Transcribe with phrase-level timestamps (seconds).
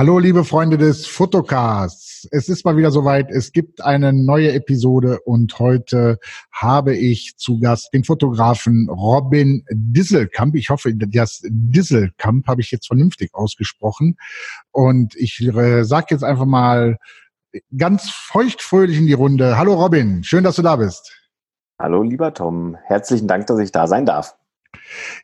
[0.00, 2.26] Hallo, liebe Freunde des Fotocasts.
[2.30, 3.30] Es ist mal wieder soweit.
[3.30, 6.18] Es gibt eine neue Episode und heute
[6.50, 10.54] habe ich zu Gast den Fotografen Robin Disselkamp.
[10.54, 14.16] Ich hoffe, das Disselkamp habe ich jetzt vernünftig ausgesprochen.
[14.70, 16.96] Und ich äh, sage jetzt einfach mal
[17.76, 19.58] ganz feuchtfröhlich in die Runde.
[19.58, 21.12] Hallo Robin, schön, dass du da bist.
[21.78, 22.74] Hallo, lieber Tom.
[22.86, 24.34] Herzlichen Dank, dass ich da sein darf.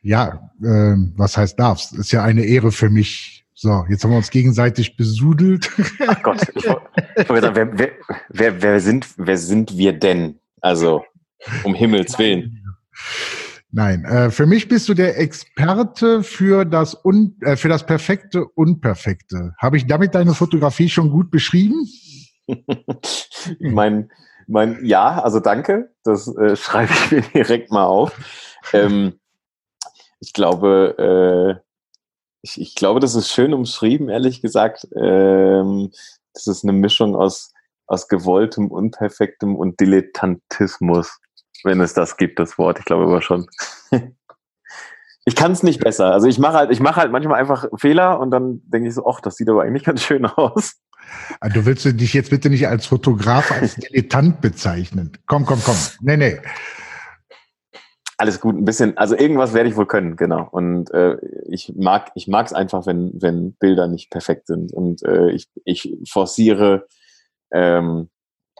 [0.03, 1.95] Ja, äh, was heißt darfst?
[1.95, 5.71] Ist ja eine Ehre für mich, so, jetzt haben wir uns gegenseitig besudelt.
[6.07, 7.91] Ach Gott, ich wollte sagen, wer, wer,
[8.29, 10.39] wer, wer, sind, wer sind wir denn?
[10.61, 11.03] Also,
[11.63, 12.63] um Himmels Willen.
[13.71, 18.45] Nein, äh, für mich bist du der Experte für das, Un äh, für das perfekte
[18.45, 19.55] Unperfekte.
[19.57, 21.87] Habe ich damit deine Fotografie schon gut beschrieben?
[23.59, 24.11] mein,
[24.45, 25.95] mein, ja, also danke.
[26.03, 28.13] Das äh, schreibe ich mir direkt mal auf.
[28.71, 29.13] Ähm,
[30.19, 31.66] ich glaube, äh,
[32.47, 34.87] ich, ich glaube, das ist schön umschrieben, ehrlich gesagt.
[34.95, 35.91] Ähm,
[36.33, 37.53] das ist eine Mischung aus,
[37.87, 41.19] aus gewolltem, unperfektem und Dilettantismus,
[41.63, 42.79] wenn es das gibt, das Wort.
[42.79, 43.47] Ich glaube aber schon.
[45.25, 46.11] ich kann es nicht besser.
[46.11, 49.05] Also ich mache halt, ich mache halt manchmal einfach Fehler und dann denke ich so,
[49.05, 50.75] ach, das sieht aber eigentlich ganz schön aus.
[51.39, 55.13] Ah, du willst dich jetzt bitte nicht als Fotograf, als Dilettant bezeichnen.
[55.25, 55.77] Komm, komm, komm.
[56.01, 56.39] Nee, nee.
[58.17, 60.47] Alles gut, ein bisschen, also irgendwas werde ich wohl können, genau.
[60.49, 64.73] Und äh, ich mag, ich mag es einfach, wenn, wenn Bilder nicht perfekt sind.
[64.73, 66.87] Und äh, ich, ich forciere
[67.51, 68.09] ähm,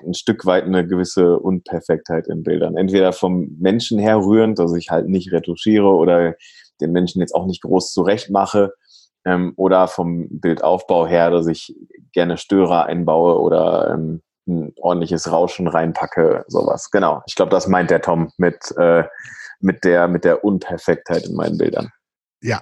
[0.06, 2.78] ein Stück weit eine gewisse Unperfektheit in Bildern.
[2.78, 6.36] Entweder vom Menschen her rührend, dass ich halt nicht retuschiere oder
[6.80, 8.74] den Menschen jetzt auch nicht groß zurecht mache,
[9.28, 11.76] ähm, oder vom Bildaufbau her, dass ich
[12.14, 16.90] gerne Störer einbaue oder ähm, ein ordentliches Rauschen reinpacke, sowas.
[16.92, 17.22] Genau.
[17.28, 19.04] Ich glaube, das meint der Tom mit äh,
[19.60, 21.90] mit der, mit der Unperfektheit in meinen Bildern.
[22.42, 22.62] Ja,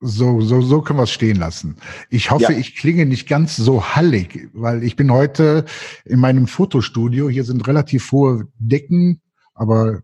[0.00, 1.76] so, so, so können wir es stehen lassen.
[2.10, 2.58] Ich hoffe, ja.
[2.58, 5.64] ich klinge nicht ganz so hallig, weil ich bin heute
[6.04, 7.30] in meinem Fotostudio.
[7.30, 9.22] Hier sind relativ hohe Decken,
[9.54, 10.02] aber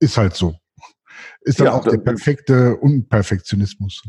[0.00, 0.54] ist halt so.
[1.40, 4.02] Ist dann ja, auch der perfekte Unperfektionismus.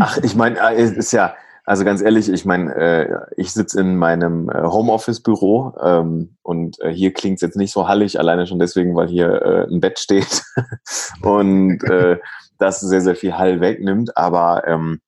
[0.00, 1.36] Ach, ich meine, äh, ist ja,
[1.68, 6.90] also ganz ehrlich, ich meine, äh, ich sitze in meinem äh, Homeoffice-Büro ähm, und äh,
[6.90, 9.98] hier klingt es jetzt nicht so hallig, alleine schon deswegen, weil hier äh, ein Bett
[9.98, 10.44] steht
[11.22, 12.16] und äh,
[12.56, 14.16] das sehr, sehr viel Hall wegnimmt.
[14.16, 15.00] Aber ähm,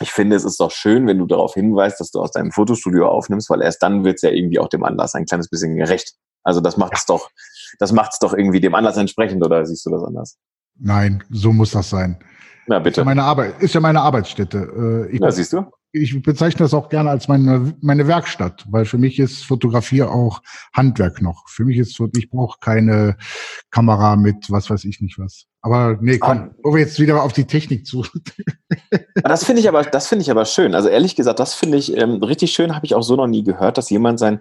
[0.00, 3.08] ich finde, es ist doch schön, wenn du darauf hinweist, dass du aus deinem Fotostudio
[3.08, 6.14] aufnimmst, weil erst dann wird es ja irgendwie auch dem Anlass ein kleines bisschen gerecht.
[6.42, 7.30] Also das macht es doch,
[7.78, 10.36] das macht es doch irgendwie dem Anlass entsprechend, oder siehst du das anders?
[10.80, 12.18] Nein, so muss das sein.
[12.66, 12.90] Na bitte.
[12.90, 15.06] Ist ja meine, Arbeit, ist ja meine Arbeitsstätte.
[15.08, 15.64] Äh, ich, Na, siehst du?
[15.92, 20.42] Ich bezeichne das auch gerne als meine, meine Werkstatt, weil für mich ist Fotografie auch
[20.74, 21.48] Handwerk noch.
[21.48, 23.16] Für mich ist, ich brauche keine
[23.70, 25.46] Kamera mit was weiß ich nicht was.
[25.62, 26.54] Aber nee, komm, ah.
[26.62, 28.04] wo wir jetzt wieder auf die Technik zu.
[29.14, 30.74] das finde ich aber, das finde ich aber schön.
[30.74, 33.42] Also ehrlich gesagt, das finde ich ähm, richtig schön, habe ich auch so noch nie
[33.42, 34.40] gehört, dass jemand sein,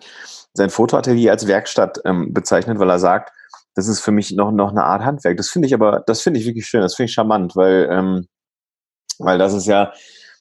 [0.54, 3.32] sein Fotoatelier als Werkstatt ähm, bezeichnet, weil er sagt,
[3.76, 5.38] das ist für mich noch, noch eine Art Handwerk.
[5.38, 8.28] Das finde ich aber, das finde ich wirklich schön, das finde ich charmant, weil, ähm,
[9.20, 9.92] weil das ist ja,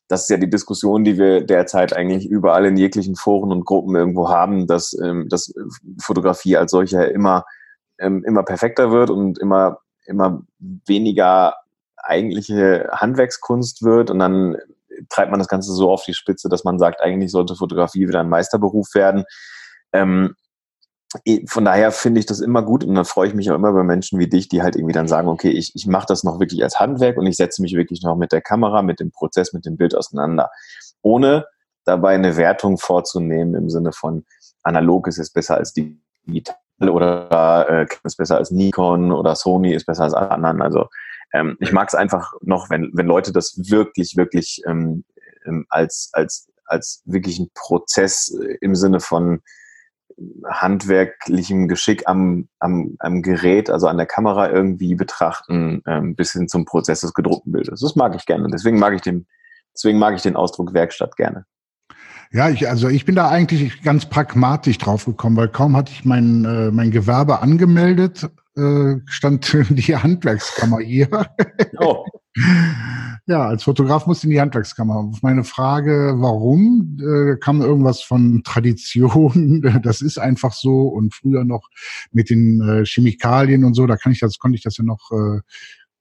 [0.08, 3.96] das ist ja die Diskussion, die wir derzeit eigentlich überall in jeglichen Foren und Gruppen
[3.96, 5.52] irgendwo haben, dass, ähm, dass
[6.00, 7.44] Fotografie als solche immer,
[7.98, 11.54] ähm, immer perfekter wird und immer, immer weniger
[11.96, 14.56] eigentliche Handwerkskunst wird und dann
[15.08, 18.20] treibt man das Ganze so auf die Spitze, dass man sagt, eigentlich sollte Fotografie wieder
[18.20, 19.24] ein Meisterberuf werden.
[19.92, 20.36] Ähm,
[21.46, 23.84] von daher finde ich das immer gut und dann freue ich mich auch immer über
[23.84, 26.62] Menschen wie dich, die halt irgendwie dann sagen, okay, ich, ich mache das noch wirklich
[26.62, 29.64] als Handwerk und ich setze mich wirklich noch mit der Kamera, mit dem Prozess, mit
[29.64, 30.50] dem Bild auseinander,
[31.02, 31.46] ohne
[31.84, 34.24] dabei eine Wertung vorzunehmen im Sinne von
[34.62, 39.86] analog ist es besser als digital oder äh, ist besser als Nikon oder Sony ist
[39.86, 40.62] besser als alle anderen.
[40.62, 40.88] Also
[41.32, 45.04] ähm, ich mag es einfach noch, wenn, wenn Leute das wirklich, wirklich ähm,
[45.46, 49.42] ähm als, als, als wirklich ein Prozess äh, im Sinne von
[50.48, 56.48] handwerklichem Geschick am, am, am Gerät, also an der Kamera irgendwie betrachten, ähm, bis hin
[56.48, 57.80] zum Prozess des gedruckten Bildes.
[57.80, 58.48] Das mag ich gerne.
[58.52, 59.26] Deswegen mag ich den,
[59.74, 61.44] deswegen mag ich den Ausdruck Werkstatt gerne.
[62.32, 66.04] Ja, ich, also ich bin da eigentlich ganz pragmatisch drauf gekommen, weil kaum hatte ich
[66.04, 71.08] mein, äh, mein Gewerbe angemeldet, äh, stand die Handwerkskammer hier.
[71.78, 72.04] Oh.
[73.26, 74.96] Ja, als Fotograf musste in die Handwerkskammer.
[74.96, 79.62] Auf meine Frage, warum, äh, kam irgendwas von Tradition.
[79.82, 81.68] Das ist einfach so und früher noch
[82.12, 85.10] mit den äh, Chemikalien und so, da kann ich das, konnte ich das ja noch
[85.10, 85.40] äh,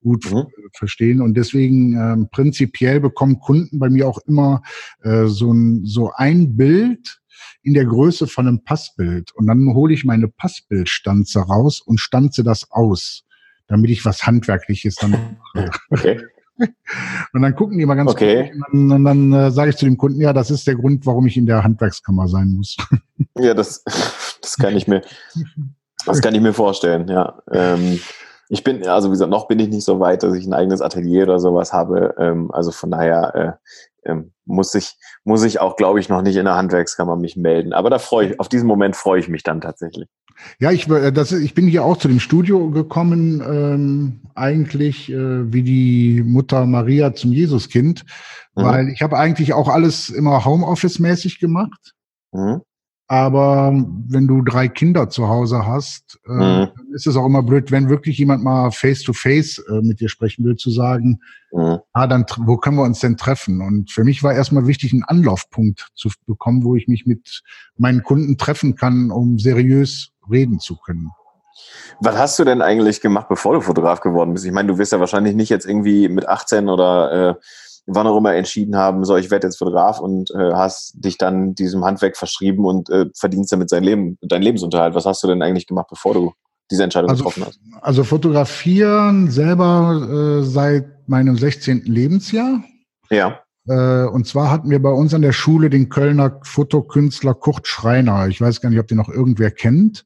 [0.02, 0.48] gut mhm.
[0.74, 1.22] verstehen.
[1.22, 4.62] Und deswegen ähm, prinzipiell bekommen Kunden bei mir auch immer
[5.02, 7.20] äh, so, ein, so ein Bild
[7.62, 9.32] in der Größe von einem Passbild.
[9.34, 13.24] Und dann hole ich meine Passbildstanze raus und stanze das aus,
[13.68, 15.72] damit ich was Handwerkliches dann mache.
[15.90, 16.20] Okay.
[17.34, 18.54] und dann gucken die mal ganz okay.
[18.72, 21.26] und dann, dann äh, sage ich zu dem Kunden, ja, das ist der Grund, warum
[21.26, 22.78] ich in der Handwerkskammer sein muss.
[23.38, 23.84] ja, das,
[24.42, 25.02] das kann ich mir,
[26.06, 27.42] das kann ich mir vorstellen, ja.
[27.52, 28.00] Ähm,
[28.50, 30.82] ich bin, also wie gesagt, noch bin ich nicht so weit, dass ich ein eigenes
[30.82, 32.14] Atelier oder sowas habe.
[32.20, 33.60] Ähm, also von daher
[34.06, 37.36] äh, ähm, muss ich, muss ich auch, glaube ich, noch nicht in der Handwerkskammer mich
[37.36, 37.74] melden.
[37.74, 40.08] Aber da freue ich, auf diesen Moment freue ich mich dann tatsächlich.
[40.60, 45.52] Ja, ich, äh, das, ich bin hier auch zu dem Studio gekommen, ähm, eigentlich äh,
[45.52, 48.04] wie die Mutter Maria zum Jesuskind,
[48.56, 48.64] mhm.
[48.64, 51.94] weil ich habe eigentlich auch alles immer Homeoffice-mäßig gemacht.
[52.32, 52.62] Mhm.
[53.08, 53.74] Aber
[54.08, 56.68] wenn du drei Kinder zu Hause hast, äh, mhm.
[56.94, 60.46] ist es auch immer blöd, wenn wirklich jemand mal face-to-face -face, äh, mit dir sprechen
[60.46, 61.20] will, zu sagen,
[61.52, 61.80] mhm.
[61.92, 63.62] ah, dann wo können wir uns denn treffen?
[63.62, 67.44] Und für mich war erstmal wichtig, einen Anlaufpunkt zu bekommen, wo ich mich mit
[67.78, 71.12] meinen Kunden treffen kann, um seriös reden zu können.
[72.00, 74.46] Was hast du denn eigentlich gemacht, bevor du Fotograf geworden bist?
[74.46, 77.36] Ich meine, du wirst ja wahrscheinlich nicht jetzt irgendwie mit 18 oder äh,
[77.86, 81.54] wann auch immer entschieden haben, so ich werde jetzt Fotograf und äh, hast dich dann
[81.54, 84.96] diesem Handwerk verschrieben und äh, verdienst damit sein Leben, dein Lebensunterhalt.
[84.96, 86.34] Was hast du denn eigentlich gemacht, bevor du
[86.72, 87.60] diese Entscheidung also, getroffen hast?
[87.82, 91.84] Also fotografieren selber äh, seit meinem 16.
[91.86, 92.64] Lebensjahr.
[93.10, 93.43] Ja.
[93.68, 98.28] Äh, und zwar hatten wir bei uns an der Schule den Kölner Fotokünstler Kurt Schreiner.
[98.28, 100.06] Ich weiß gar nicht, ob den noch irgendwer kennt.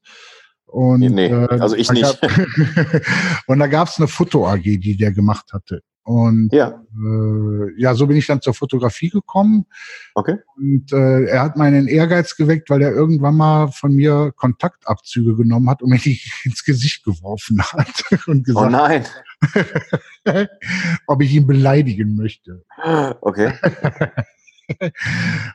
[0.66, 2.20] Und, nee, äh, also ich nicht.
[2.20, 2.30] Gab,
[3.46, 5.82] und da gab es eine Foto-AG, die der gemacht hatte.
[6.08, 6.68] Und ja.
[6.68, 9.66] Äh, ja, so bin ich dann zur Fotografie gekommen.
[10.14, 10.38] Okay.
[10.56, 15.68] Und äh, er hat meinen Ehrgeiz geweckt, weil er irgendwann mal von mir Kontaktabzüge genommen
[15.68, 19.04] hat und mir die ins Gesicht geworfen hat und gesagt, oh nein.
[21.06, 22.64] ob ich ihn beleidigen möchte.
[23.20, 23.52] Okay.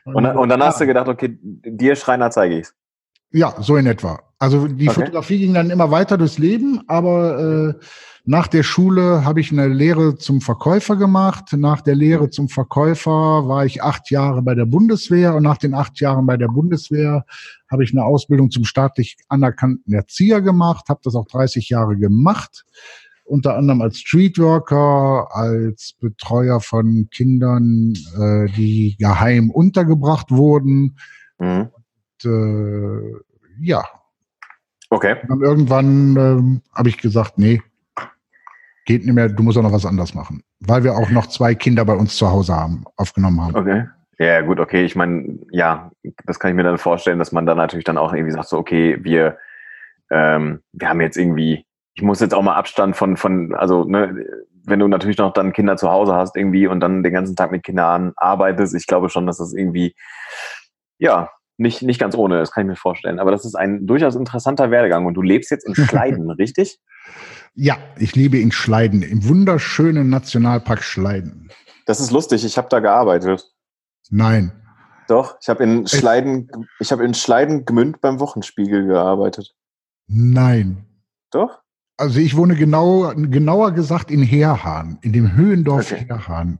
[0.04, 2.76] und, dann, und dann hast du gedacht, okay, dir Schreiner zeige ich's.
[3.34, 4.20] Ja, so in etwa.
[4.38, 5.00] Also die okay.
[5.00, 7.84] Fotografie ging dann immer weiter durchs Leben, aber äh,
[8.24, 11.52] nach der Schule habe ich eine Lehre zum Verkäufer gemacht.
[11.52, 15.74] Nach der Lehre zum Verkäufer war ich acht Jahre bei der Bundeswehr und nach den
[15.74, 17.26] acht Jahren bei der Bundeswehr
[17.68, 22.64] habe ich eine Ausbildung zum staatlich anerkannten Erzieher gemacht, habe das auch 30 Jahre gemacht,
[23.24, 30.98] unter anderem als Streetworker, als Betreuer von Kindern, äh, die geheim untergebracht wurden.
[31.40, 31.70] Mhm.
[32.24, 33.20] Und, äh,
[33.60, 33.84] ja.
[34.90, 35.16] Okay.
[35.22, 37.62] Und dann irgendwann äh, habe ich gesagt, nee,
[38.84, 40.42] geht nicht mehr, du musst auch noch was anderes machen.
[40.60, 43.56] Weil wir auch noch zwei Kinder bei uns zu Hause haben, aufgenommen haben.
[43.56, 43.86] Okay.
[44.18, 44.84] Ja, gut, okay.
[44.84, 45.90] Ich meine, ja,
[46.24, 48.58] das kann ich mir dann vorstellen, dass man dann natürlich dann auch irgendwie sagt, so,
[48.58, 49.38] okay, wir,
[50.10, 54.24] ähm, wir haben jetzt irgendwie, ich muss jetzt auch mal Abstand von, von, also, ne,
[54.66, 57.50] wenn du natürlich noch dann Kinder zu Hause hast irgendwie und dann den ganzen Tag
[57.50, 59.94] mit Kindern arbeitest, ich glaube schon, dass das irgendwie,
[60.98, 63.18] ja, nicht, nicht ganz ohne, das kann ich mir vorstellen.
[63.18, 66.78] Aber das ist ein durchaus interessanter Werdegang und du lebst jetzt in Schleiden, richtig?
[67.54, 71.50] Ja, ich lebe in Schleiden, im wunderschönen Nationalpark Schleiden.
[71.86, 73.44] Das ist lustig, ich habe da gearbeitet.
[74.10, 74.52] Nein.
[75.06, 79.54] Doch, ich habe in Schleiden, ich habe in Schleiden Gmünd beim Wochenspiegel gearbeitet.
[80.06, 80.86] Nein.
[81.30, 81.60] Doch?
[81.96, 86.06] Also ich wohne genau, genauer gesagt in Herhahn, in dem Höhendorf okay.
[86.08, 86.58] Herhahn.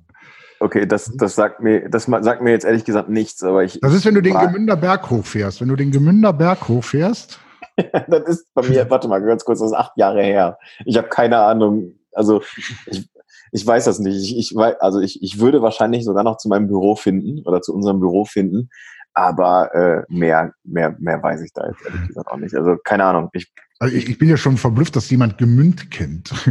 [0.64, 3.78] Okay, das, das sagt mir, das sagt mir jetzt ehrlich gesagt nichts, aber ich.
[3.82, 5.60] Das ist, wenn du den Gemünder Berg hochfährst.
[5.60, 7.38] Wenn du den Gemünder Berg hochfährst,
[8.08, 10.56] das ist bei mir, warte mal, ganz kurz, das ist acht Jahre her.
[10.86, 11.98] Ich habe keine Ahnung.
[12.12, 12.40] Also
[12.86, 13.06] ich,
[13.52, 14.16] ich weiß das nicht.
[14.16, 17.74] Ich, ich, also ich, ich würde wahrscheinlich sogar noch zu meinem Büro finden oder zu
[17.74, 18.70] unserem Büro finden,
[19.12, 22.54] aber äh, mehr, mehr, mehr weiß ich da jetzt ehrlich gesagt auch nicht.
[22.54, 23.28] Also keine Ahnung.
[23.34, 26.32] Ich, also ich, ich bin ja schon verblüfft, dass jemand Gemünd kennt.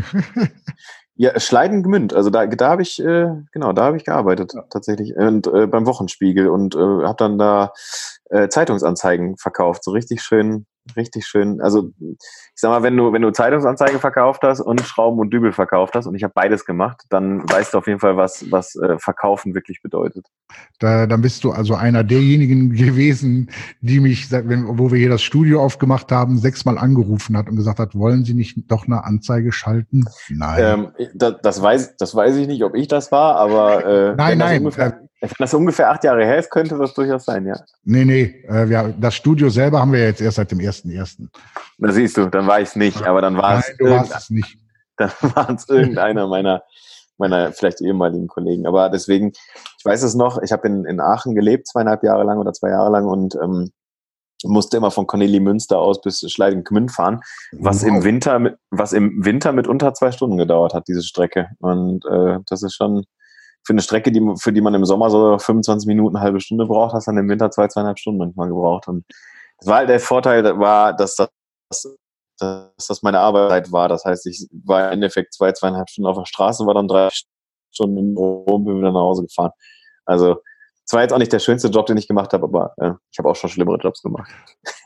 [1.15, 2.13] Ja, Schleiden Gmünd.
[2.13, 4.63] Also da, da habe ich, äh, genau, da habe ich gearbeitet ja.
[4.69, 5.15] tatsächlich.
[5.15, 7.73] Und äh, beim Wochenspiegel und äh, habe dann da
[8.29, 9.83] äh, Zeitungsanzeigen verkauft.
[9.83, 10.65] So richtig schön,
[10.95, 11.61] richtig schön.
[11.61, 12.17] Also ich
[12.55, 16.07] sag mal, wenn du, wenn du Zeitungsanzeigen verkauft hast und Schrauben und Dübel verkauft hast
[16.07, 19.55] und ich habe beides gemacht, dann weißt du auf jeden Fall, was, was äh, Verkaufen
[19.55, 20.27] wirklich bedeutet.
[20.79, 23.49] Da, dann bist du also einer derjenigen gewesen,
[23.81, 27.95] die mich, wo wir hier das Studio aufgemacht haben, sechsmal angerufen hat und gesagt hat,
[27.95, 30.05] wollen Sie nicht doch eine Anzeige schalten?
[30.29, 30.93] Nein.
[30.97, 34.37] Ähm, das, das, weiß, das weiß ich nicht, ob ich das war, aber äh, nein,
[34.37, 34.59] nein.
[34.59, 37.55] Ungefähr, wenn das ungefähr acht Jahre her ist, könnte das durchaus sein, ja.
[37.83, 38.43] Nee, nee.
[38.47, 41.29] Äh, wir, das Studio selber haben wir jetzt erst seit dem 1.1.
[41.77, 44.29] Da siehst du, dann war ich es nicht, aber dann war es.
[44.29, 44.57] Nicht.
[44.97, 46.63] Dann war es irgendeiner meiner,
[47.17, 48.67] meiner vielleicht ehemaligen Kollegen.
[48.67, 49.31] Aber deswegen,
[49.77, 52.69] ich weiß es noch, ich habe in, in Aachen gelebt, zweieinhalb Jahre lang oder zwei
[52.69, 53.71] Jahre lang und ähm,
[54.43, 57.21] musste immer von Cornelie Münster aus bis Schleiden-Gmünd fahren,
[57.53, 57.89] was wow.
[57.89, 61.47] im Winter mit, was im Winter mit unter zwei Stunden gedauert hat, diese Strecke.
[61.59, 63.05] Und äh, das ist schon
[63.63, 66.65] für eine Strecke, die, für die man im Sommer so 25 Minuten, eine halbe Stunde
[66.65, 68.87] braucht, hast du dann im Winter zwei, zweieinhalb Stunden manchmal gebraucht.
[68.87, 69.05] Und
[69.59, 71.29] das war halt der Vorteil, war, dass das,
[72.39, 73.87] dass das meine Arbeitszeit war.
[73.87, 77.09] Das heißt, ich war im Endeffekt zwei, zweieinhalb Stunden auf der Straße, war dann drei
[77.71, 79.51] Stunden im und bin wieder nach Hause gefahren.
[80.05, 80.37] Also
[80.85, 83.29] zwar jetzt auch nicht der schönste Job, den ich gemacht habe, aber äh, ich habe
[83.29, 84.29] auch schon schlimmere Jobs gemacht.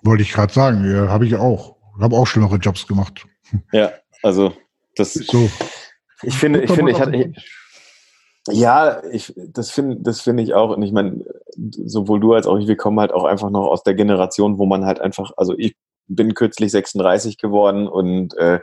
[0.03, 1.75] Wollte ich gerade sagen, ja, habe ich auch.
[1.99, 3.25] Habe auch schlimmere Jobs gemacht.
[3.71, 3.91] Ja,
[4.21, 4.53] also
[4.95, 5.13] das.
[5.13, 5.49] So.
[6.21, 7.15] Ich finde, ich finde, ich hatte.
[7.15, 7.66] Ich,
[8.51, 10.75] ja, ich, das finde, das finde ich auch.
[10.75, 11.23] Und ich meine,
[11.55, 14.65] sowohl du als auch ich, wir kommen halt auch einfach noch aus der Generation, wo
[14.65, 15.75] man halt einfach, also ich
[16.07, 18.59] bin kürzlich 36 geworden und äh,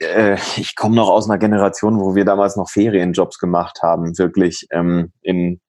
[0.00, 4.66] äh, ich komme noch aus einer Generation, wo wir damals noch Ferienjobs gemacht haben, wirklich
[4.70, 5.60] ähm, in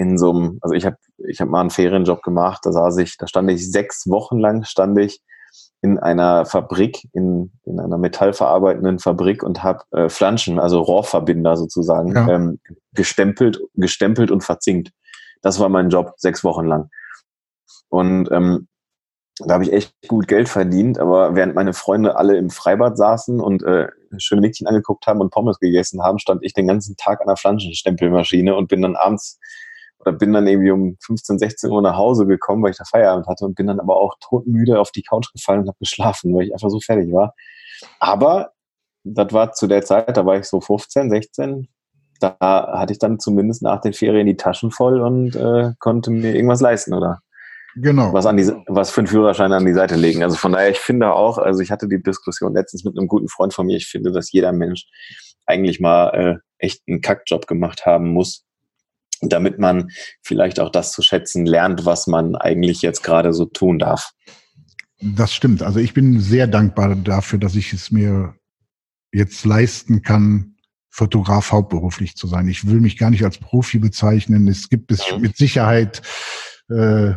[0.00, 0.96] in so einem, also ich habe
[1.28, 4.64] ich hab mal einen Ferienjob gemacht, da saß ich, da stand ich sechs Wochen lang,
[4.64, 5.20] stand ich
[5.82, 12.14] in einer Fabrik, in, in einer metallverarbeitenden Fabrik und habe äh, Flanschen, also Rohrverbinder sozusagen,
[12.14, 12.28] ja.
[12.28, 12.60] ähm,
[12.92, 14.92] gestempelt, gestempelt und verzinkt.
[15.42, 16.90] Das war mein Job sechs Wochen lang.
[17.88, 18.68] Und ähm,
[19.46, 23.40] da habe ich echt gut Geld verdient, aber während meine Freunde alle im Freibad saßen
[23.40, 27.20] und äh, schöne Mädchen angeguckt haben und Pommes gegessen haben, stand ich den ganzen Tag
[27.22, 29.38] an der Flanschenstempelmaschine und bin dann abends
[30.00, 33.26] oder bin dann irgendwie um 15, 16 Uhr nach Hause gekommen, weil ich da Feierabend
[33.26, 36.46] hatte und bin dann aber auch todmüde auf die Couch gefallen und habe geschlafen, weil
[36.46, 37.34] ich einfach so fertig war.
[37.98, 38.52] Aber
[39.04, 41.68] das war zu der Zeit, da war ich so 15, 16,
[42.20, 46.34] da hatte ich dann zumindest nach den Ferien die Taschen voll und äh, konnte mir
[46.34, 47.20] irgendwas leisten, oder?
[47.76, 48.12] Genau.
[48.12, 50.22] Was, an die, was für einen Führerschein an die Seite legen.
[50.22, 53.28] Also von daher, ich finde auch, also ich hatte die Diskussion letztens mit einem guten
[53.28, 54.86] Freund von mir, ich finde, dass jeder Mensch
[55.46, 58.44] eigentlich mal äh, echt einen Kackjob gemacht haben muss,
[59.20, 59.90] damit man
[60.22, 64.12] vielleicht auch das zu schätzen lernt, was man eigentlich jetzt gerade so tun darf.
[65.00, 65.62] Das stimmt.
[65.62, 68.34] Also ich bin sehr dankbar dafür, dass ich es mir
[69.12, 70.56] jetzt leisten kann,
[70.90, 72.48] Fotograf hauptberuflich zu sein.
[72.48, 74.48] Ich will mich gar nicht als Profi bezeichnen.
[74.48, 76.02] Es gibt es mit Sicherheit
[76.68, 77.14] äh,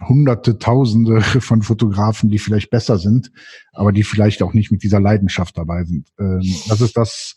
[0.00, 3.30] Hunderte, Tausende von Fotografen, die vielleicht besser sind,
[3.72, 6.08] aber die vielleicht auch nicht mit dieser Leidenschaft dabei sind.
[6.18, 7.34] Ähm, das ist das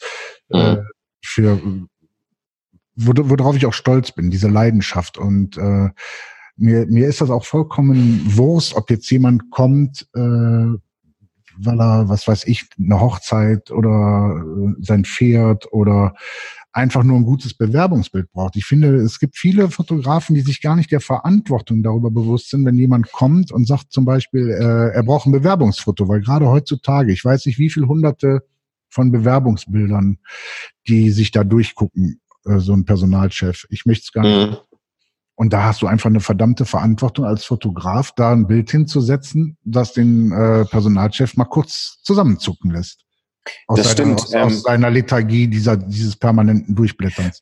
[0.50, 0.88] äh, mhm.
[1.24, 1.88] für
[2.96, 5.18] worauf ich auch stolz bin, diese Leidenschaft.
[5.18, 5.90] Und äh,
[6.58, 12.28] mir, mir ist das auch vollkommen Wurst, ob jetzt jemand kommt, äh, weil er, was
[12.28, 16.14] weiß ich, eine Hochzeit oder äh, sein Pferd oder
[16.74, 18.56] einfach nur ein gutes Bewerbungsbild braucht.
[18.56, 22.66] Ich finde, es gibt viele Fotografen, die sich gar nicht der Verantwortung darüber bewusst sind,
[22.66, 27.12] wenn jemand kommt und sagt zum Beispiel, äh, er braucht ein Bewerbungsfoto, weil gerade heutzutage,
[27.12, 28.44] ich weiß nicht, wie viele hunderte
[28.90, 30.20] von Bewerbungsbildern,
[30.88, 33.66] die sich da durchgucken äh, so ein Personalchef.
[33.70, 34.52] Ich möchte es gar nicht.
[34.52, 34.58] Mhm.
[35.36, 39.94] Und da hast du einfach eine verdammte Verantwortung als Fotograf, da ein Bild hinzusetzen, das
[39.94, 43.06] den äh, Personalchef mal kurz zusammenzucken lässt.
[43.68, 44.22] Aus das seiner, stimmt.
[44.22, 47.42] Aus, ähm, aus seiner Lethargie dieser, dieses permanenten Durchblätterns.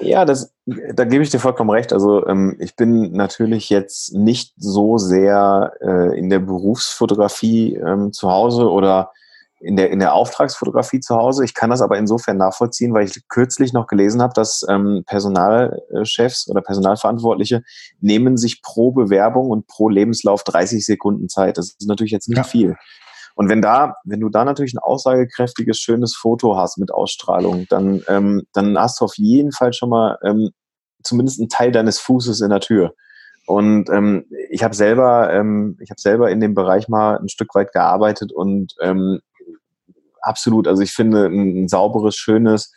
[0.00, 1.92] Ja, das, da gebe ich dir vollkommen recht.
[1.92, 8.30] Also ähm, ich bin natürlich jetzt nicht so sehr äh, in der Berufsfotografie ähm, zu
[8.30, 9.12] Hause oder
[9.60, 11.44] in der, in der Auftragsfotografie zu Hause.
[11.44, 16.48] Ich kann das aber insofern nachvollziehen, weil ich kürzlich noch gelesen habe, dass ähm, Personalchefs
[16.48, 17.62] oder Personalverantwortliche
[18.00, 21.58] nehmen sich pro Bewerbung und pro Lebenslauf 30 Sekunden Zeit.
[21.58, 22.44] Das ist natürlich jetzt nicht ja.
[22.44, 22.76] viel.
[23.34, 28.02] Und wenn da, wenn du da natürlich ein aussagekräftiges, schönes Foto hast mit Ausstrahlung, dann,
[28.08, 30.50] ähm, dann hast du auf jeden Fall schon mal ähm,
[31.02, 32.94] zumindest einen Teil deines Fußes in der Tür.
[33.46, 37.54] Und ähm, ich habe selber, ähm, ich habe selber in dem Bereich mal ein Stück
[37.54, 39.20] weit gearbeitet und ähm,
[40.22, 40.68] absolut.
[40.68, 42.72] Also ich finde, ein, sauberes, schönes,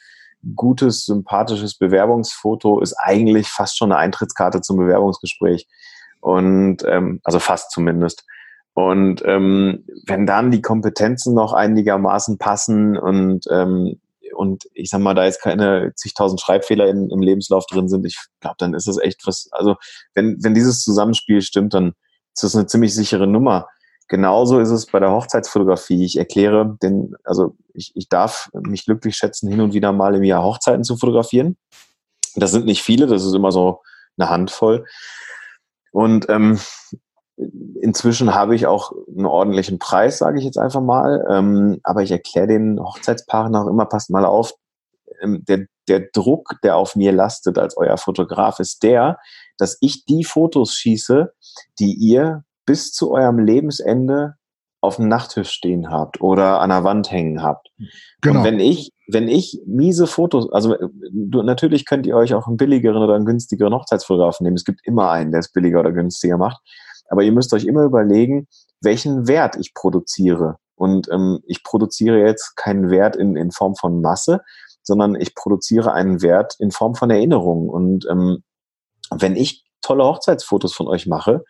[0.56, 5.68] gutes, sympathisches Bewerbungsfoto ist eigentlich fast schon eine Eintrittskarte zum Bewerbungsgespräch.
[6.20, 8.26] Und ähm, also fast zumindest.
[8.74, 14.00] Und ähm, wenn dann die Kompetenzen noch einigermaßen passen und ähm,
[14.34, 18.20] und ich sag mal, da jetzt keine zigtausend Schreibfehler in, im Lebenslauf drin sind, ich
[18.40, 19.76] glaube, dann ist das echt was, also
[20.14, 21.94] wenn, wenn dieses Zusammenspiel stimmt, dann
[22.34, 23.68] ist das eine ziemlich sichere Nummer.
[24.14, 26.06] Genauso ist es bei der Hochzeitsfotografie.
[26.06, 30.22] Ich erkläre den, also ich, ich darf mich glücklich schätzen, hin und wieder mal im
[30.22, 31.58] Jahr Hochzeiten zu fotografieren.
[32.36, 33.82] Das sind nicht viele, das ist immer so
[34.16, 34.86] eine Handvoll.
[35.92, 36.60] Und ähm,
[37.82, 41.26] inzwischen habe ich auch einen ordentlichen Preis, sage ich jetzt einfach mal.
[41.32, 44.54] Ähm, aber ich erkläre den Hochzeitspaaren auch immer, passt mal auf,
[45.24, 49.18] ähm, der, der Druck, der auf mir lastet als euer Fotograf, ist der,
[49.58, 51.34] dass ich die Fotos schieße,
[51.80, 54.36] die ihr bis zu eurem Lebensende
[54.84, 57.70] auf dem Nachttisch stehen habt oder an der Wand hängen habt.
[58.22, 58.40] Genau.
[58.40, 60.76] Und wenn ich, wenn ich miese Fotos, also
[61.14, 64.58] du, natürlich könnt ihr euch auch einen billigeren oder einen günstigeren Hochzeitsfotografen nehmen.
[64.58, 66.62] Es gibt immer einen, der es billiger oder günstiger macht.
[67.10, 68.48] Aber ihr müsst euch immer überlegen,
[68.82, 70.58] welchen Wert ich produziere.
[70.76, 74.42] Und ähm, ich produziere jetzt keinen Wert in, in Form von Masse,
[74.82, 77.70] sondern ich produziere einen Wert in Form von Erinnerung.
[77.70, 78.44] Und ähm,
[79.12, 81.44] wenn ich tolle Hochzeitsfotos von euch mache,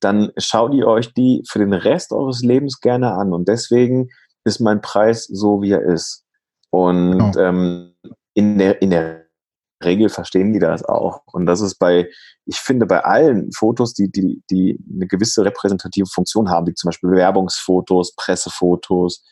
[0.00, 3.32] dann schaut ihr euch die für den Rest eures Lebens gerne an.
[3.32, 4.08] Und deswegen
[4.44, 6.24] ist mein Preis so, wie er ist.
[6.70, 7.38] Und genau.
[7.38, 7.94] ähm,
[8.34, 9.26] in der, in der
[9.82, 11.22] Regel verstehen die das auch.
[11.26, 12.08] Und das ist bei,
[12.44, 16.88] ich finde, bei allen Fotos, die, die, die eine gewisse repräsentative Funktion haben, wie zum
[16.88, 19.24] Beispiel Bewerbungsfotos, Pressefotos,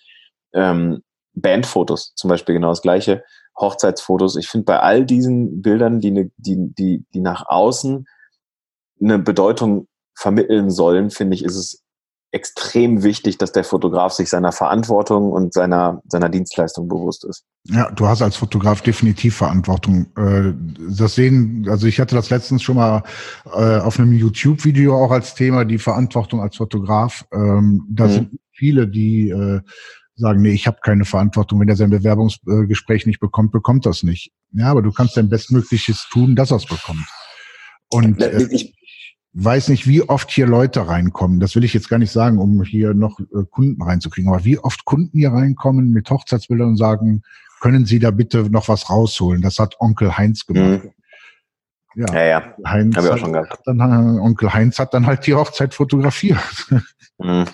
[0.52, 1.02] ähm,
[1.34, 3.24] Bandfotos, zum Beispiel genau das gleiche,
[3.58, 4.36] Hochzeitsfotos.
[4.36, 8.06] Ich finde bei all diesen Bildern, die, ne, die, die, die nach außen
[9.00, 11.84] eine Bedeutung vermitteln sollen, finde ich, ist es
[12.34, 17.44] extrem wichtig, dass der Fotograf sich seiner Verantwortung und seiner, seiner Dienstleistung bewusst ist.
[17.68, 20.06] Ja, du hast als Fotograf definitiv Verantwortung.
[20.16, 20.52] Äh,
[20.90, 23.04] das sehen, also ich hatte das letztens schon mal
[23.46, 27.24] äh, auf einem YouTube-Video auch als Thema, die Verantwortung als Fotograf.
[27.32, 28.10] Ähm, da mhm.
[28.10, 29.60] sind viele, die äh,
[30.16, 31.60] sagen, nee, ich habe keine Verantwortung.
[31.60, 34.32] Wenn er sein Bewerbungsgespräch nicht bekommt, bekommt das nicht.
[34.52, 37.06] Ja, aber du kannst dein Bestmögliches tun, dass er es bekommt.
[37.90, 38.74] Und ich,
[39.34, 41.40] weiß nicht, wie oft hier Leute reinkommen.
[41.40, 44.32] Das will ich jetzt gar nicht sagen, um hier noch äh, Kunden reinzukriegen.
[44.32, 47.22] Aber wie oft Kunden hier reinkommen mit Hochzeitsbildern und sagen,
[47.60, 49.42] können Sie da bitte noch was rausholen?
[49.42, 50.84] Das hat Onkel Heinz gemacht.
[50.84, 50.90] Mhm.
[51.96, 52.42] Ja, ja, ja.
[52.66, 53.58] Heinz Hab ich auch schon gehabt.
[53.66, 56.38] Dann, äh, Onkel Heinz hat dann halt die Hochzeit fotografiert.
[57.18, 57.44] Mhm.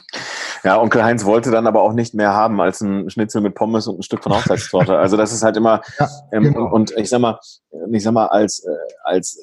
[0.64, 3.87] Ja, Onkel Heinz wollte dann aber auch nicht mehr haben als ein Schnitzel mit Pommes
[3.87, 4.96] und ein Stück von Hochzeitstorte.
[4.96, 6.72] Also das ist halt immer ja, ähm, genau.
[6.72, 7.38] und ich sag mal,
[7.92, 8.70] ich sag mal als äh,
[9.04, 9.38] als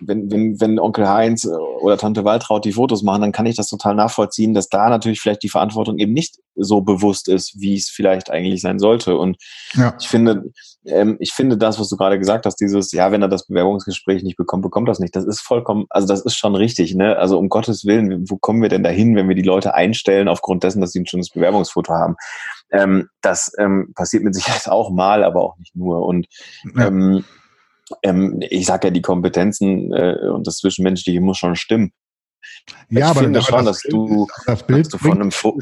[0.00, 3.56] wenn, wenn, wenn Onkel Heinz äh, oder Tante Waltraud die Fotos machen, dann kann ich
[3.56, 7.76] das total nachvollziehen, dass da natürlich vielleicht die Verantwortung eben nicht so bewusst ist, wie
[7.76, 9.16] es vielleicht eigentlich sein sollte.
[9.16, 9.36] Und
[9.74, 9.94] ja.
[10.00, 10.44] ich finde,
[10.86, 14.22] ähm, ich finde das, was du gerade gesagt hast, dieses, ja, wenn er das Bewerbungsgespräch
[14.22, 15.14] nicht bekommt, bekommt das nicht.
[15.14, 17.16] Das ist vollkommen, also das ist schon richtig, ne?
[17.16, 20.64] Also um Gottes Willen, wo kommen wir denn dahin, wenn wir die Leute einstellen aufgrund
[20.64, 22.16] dessen, dass sie ein schönes Bewerbungsfoto haben?
[22.70, 26.06] Ähm, das ähm, passiert mit Sicherheit auch mal, aber auch nicht nur.
[26.06, 26.26] Und
[26.74, 26.86] ja.
[26.86, 27.24] ähm,
[28.02, 31.92] ähm, ich sage ja, die Kompetenzen äh, und das Zwischenmenschliche muss schon stimmen.
[32.90, 35.32] Ja, ich aber, finde schon, das dass Bild, du, das Bild dass du von einem
[35.32, 35.58] Fo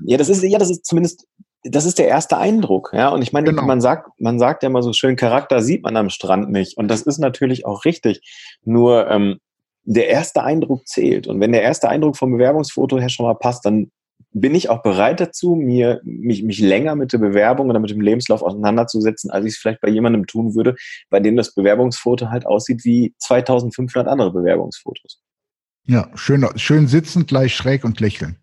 [0.00, 1.26] ja, das ist ja, das ist zumindest
[1.64, 3.08] das ist der erste Eindruck, ja.
[3.08, 3.64] Und ich meine, genau.
[3.64, 6.76] man sagt, man sagt ja immer so schön, Charakter sieht man am Strand nicht.
[6.76, 8.20] Und das ist natürlich auch richtig.
[8.64, 9.40] Nur ähm,
[9.82, 11.26] der erste Eindruck zählt.
[11.26, 13.90] Und wenn der erste Eindruck vom Bewerbungsfoto her schon mal passt, dann
[14.32, 18.00] bin ich auch bereit dazu, mir, mich, mich länger mit der Bewerbung oder mit dem
[18.00, 20.76] Lebenslauf auseinanderzusetzen, als ich es vielleicht bei jemandem tun würde,
[21.10, 25.20] bei dem das Bewerbungsfoto halt aussieht wie 2500 andere Bewerbungsfotos.
[25.84, 28.36] Ja, schön, schön sitzend, gleich schräg und lächeln.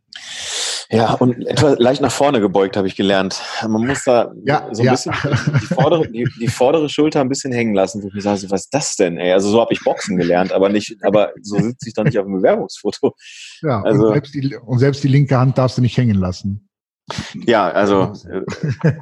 [0.91, 3.41] Ja, und etwas leicht nach vorne gebeugt, habe ich gelernt.
[3.67, 4.91] Man muss da ja, so ein ja.
[4.91, 5.13] bisschen
[5.61, 8.61] die vordere, die, die, vordere Schulter ein bisschen hängen lassen, wo ich mir sage, was
[8.61, 9.33] ist das denn, ey?
[9.33, 12.25] Also so habe ich Boxen gelernt, aber nicht, aber so sitze ich doch nicht auf
[12.25, 13.15] dem Bewerbungsfoto.
[13.61, 16.69] Ja, also, und selbst, die, und selbst die linke Hand darfst du nicht hängen lassen.
[17.45, 18.13] Ja, also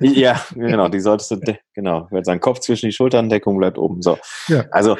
[0.01, 1.39] äh, ja, genau, die solltest du,
[1.73, 4.01] genau, wenn sein Kopf zwischen die Schultern, Deckung bleibt oben.
[4.01, 4.17] So.
[4.49, 4.65] Ja.
[4.71, 4.97] Also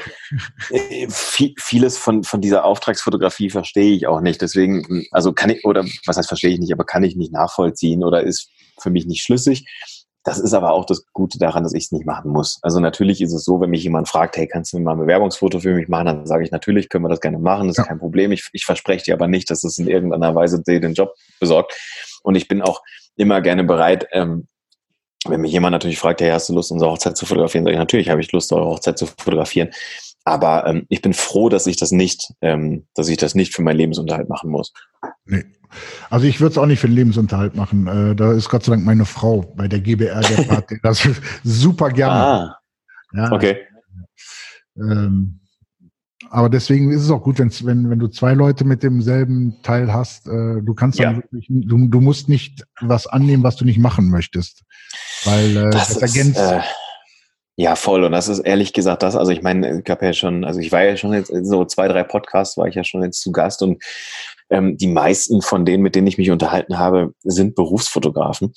[0.70, 4.42] äh, vieles von, von dieser Auftragsfotografie verstehe ich auch nicht.
[4.42, 8.04] Deswegen, also kann ich, oder was heißt verstehe ich nicht, aber kann ich nicht nachvollziehen
[8.06, 9.66] oder ist für mich nicht schlüssig.
[10.24, 12.60] Das ist aber auch das Gute daran, dass ich es nicht machen muss.
[12.62, 15.00] Also natürlich ist es so, wenn mich jemand fragt, hey, kannst du mir mal ein
[15.00, 17.84] Bewerbungsfoto für mich machen, dann sage ich natürlich, können wir das gerne machen, das ist
[17.84, 17.88] ja.
[17.90, 18.32] kein Problem.
[18.32, 21.74] Ich, ich verspreche dir aber nicht, dass es in irgendeiner Weise dir den Job besorgt.
[22.24, 22.82] Und ich bin auch
[23.16, 24.48] immer gerne bereit, ähm,
[25.26, 27.66] wenn mich jemand natürlich fragt, hey, hast du Lust, unsere Hochzeit zu fotografieren?
[27.66, 29.70] Sage ich, natürlich habe ich Lust, eure Hochzeit zu fotografieren.
[30.26, 33.62] Aber ähm, ich bin froh, dass ich das nicht, ähm, dass ich das nicht für
[33.62, 34.74] meinen Lebensunterhalt machen muss.
[35.26, 35.44] Nee.
[36.10, 37.88] Also ich würde es auch nicht für den Lebensunterhalt machen.
[37.88, 40.80] Äh, da ist Gott sei Dank meine Frau bei der GBR der Party.
[40.82, 41.08] das
[41.44, 42.14] super gerne.
[42.14, 42.58] Ah,
[43.14, 43.58] ja, okay.
[44.78, 45.40] Ähm,
[46.30, 49.94] aber deswegen ist es auch gut, wenn's, wenn, wenn du zwei Leute mit demselben Teil
[49.94, 51.18] hast, äh, du kannst dann ja.
[51.18, 54.64] wirklich, du, du musst nicht was annehmen, was du nicht machen möchtest.
[55.26, 56.40] Weil äh, das, das ergänzt.
[56.40, 56.62] Ist, äh,
[57.56, 58.04] ja, voll.
[58.04, 59.16] Und das ist ehrlich gesagt das.
[59.16, 61.88] Also ich meine, ich habe ja schon, also ich war ja schon jetzt so zwei,
[61.88, 63.84] drei Podcasts, war ich ja schon jetzt zu Gast und
[64.50, 68.54] ähm, die meisten von denen, mit denen ich mich unterhalten habe, sind Berufsfotografen.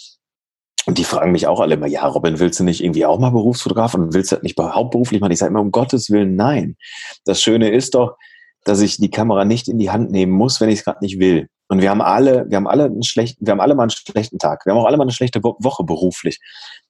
[0.87, 3.31] Und die fragen mich auch alle immer, ja, Robin, willst du nicht irgendwie auch mal
[3.31, 5.33] Berufsfotograf und willst du das nicht hauptberuflich machen?
[5.33, 6.77] Ich sage immer, um Gottes Willen, nein.
[7.25, 8.17] Das Schöne ist doch,
[8.65, 11.19] dass ich die Kamera nicht in die Hand nehmen muss, wenn ich es gerade nicht
[11.19, 11.49] will.
[11.69, 14.39] Und wir haben alle, wir haben alle einen schlechten, wir haben alle mal einen schlechten
[14.39, 14.65] Tag.
[14.65, 16.41] Wir haben auch alle mal eine schlechte Woche beruflich.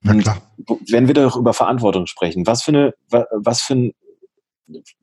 [0.05, 0.27] Und
[0.91, 3.93] wenn wir doch über Verantwortung sprechen, was für eine, was für ein,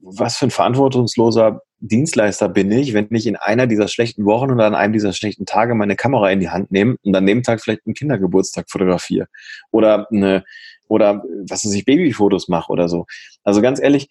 [0.02, 4.66] was für ein verantwortungsloser Dienstleister bin ich, wenn ich in einer dieser schlechten Wochen oder
[4.66, 7.62] an einem dieser schlechten Tage meine Kamera in die Hand nehme und an dem Tag
[7.62, 9.28] vielleicht einen Kindergeburtstag fotografiere
[9.72, 10.44] oder eine
[10.88, 13.06] oder was weiß ich Babyfotos mache oder so.
[13.44, 14.10] Also ganz ehrlich,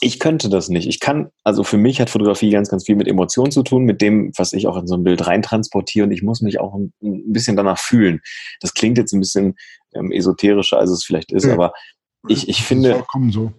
[0.00, 0.88] ich könnte das nicht.
[0.88, 4.00] Ich kann, also für mich hat Fotografie ganz, ganz viel mit Emotionen zu tun, mit
[4.00, 6.92] dem, was ich auch in so ein Bild reintransportiere und ich muss mich auch ein,
[7.02, 8.20] ein bisschen danach fühlen.
[8.60, 9.56] Das klingt jetzt ein bisschen
[9.94, 11.52] ähm, esoterischer, als es vielleicht ist, ja.
[11.52, 11.72] aber
[12.28, 13.04] ich, ich finde.
[13.30, 13.52] So.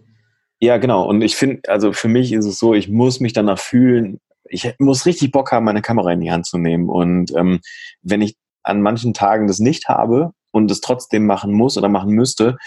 [0.59, 1.07] Ja, genau.
[1.07, 4.73] Und ich finde, also für mich ist es so, ich muss mich danach fühlen, ich
[4.79, 6.89] muss richtig Bock haben, meine Kamera in die Hand zu nehmen.
[6.89, 7.61] Und ähm,
[8.01, 12.11] wenn ich an manchen Tagen das nicht habe, und es trotzdem machen muss oder machen
[12.11, 12.57] müsste,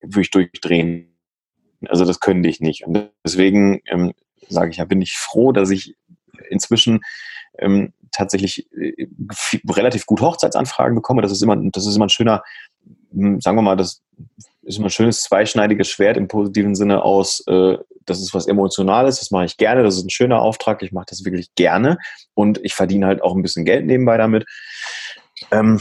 [0.00, 1.15] würde ich durchdrehen.
[1.90, 2.86] Also das könnte ich nicht.
[2.86, 4.12] Und deswegen ähm,
[4.48, 5.94] sage ich ja, bin ich froh, dass ich
[6.48, 7.00] inzwischen
[7.58, 9.08] ähm, tatsächlich äh,
[9.68, 11.22] relativ gut Hochzeitsanfragen bekomme.
[11.22, 12.42] Das ist immer, das ist immer ein schöner,
[13.12, 14.02] hm, sagen wir mal, das
[14.62, 19.18] ist immer ein schönes zweischneidiges Schwert im positiven Sinne aus, äh, das ist was Emotionales,
[19.18, 21.98] das mache ich gerne, das ist ein schöner Auftrag, ich mache das wirklich gerne
[22.34, 24.46] und ich verdiene halt auch ein bisschen Geld nebenbei damit.
[25.50, 25.80] Ähm,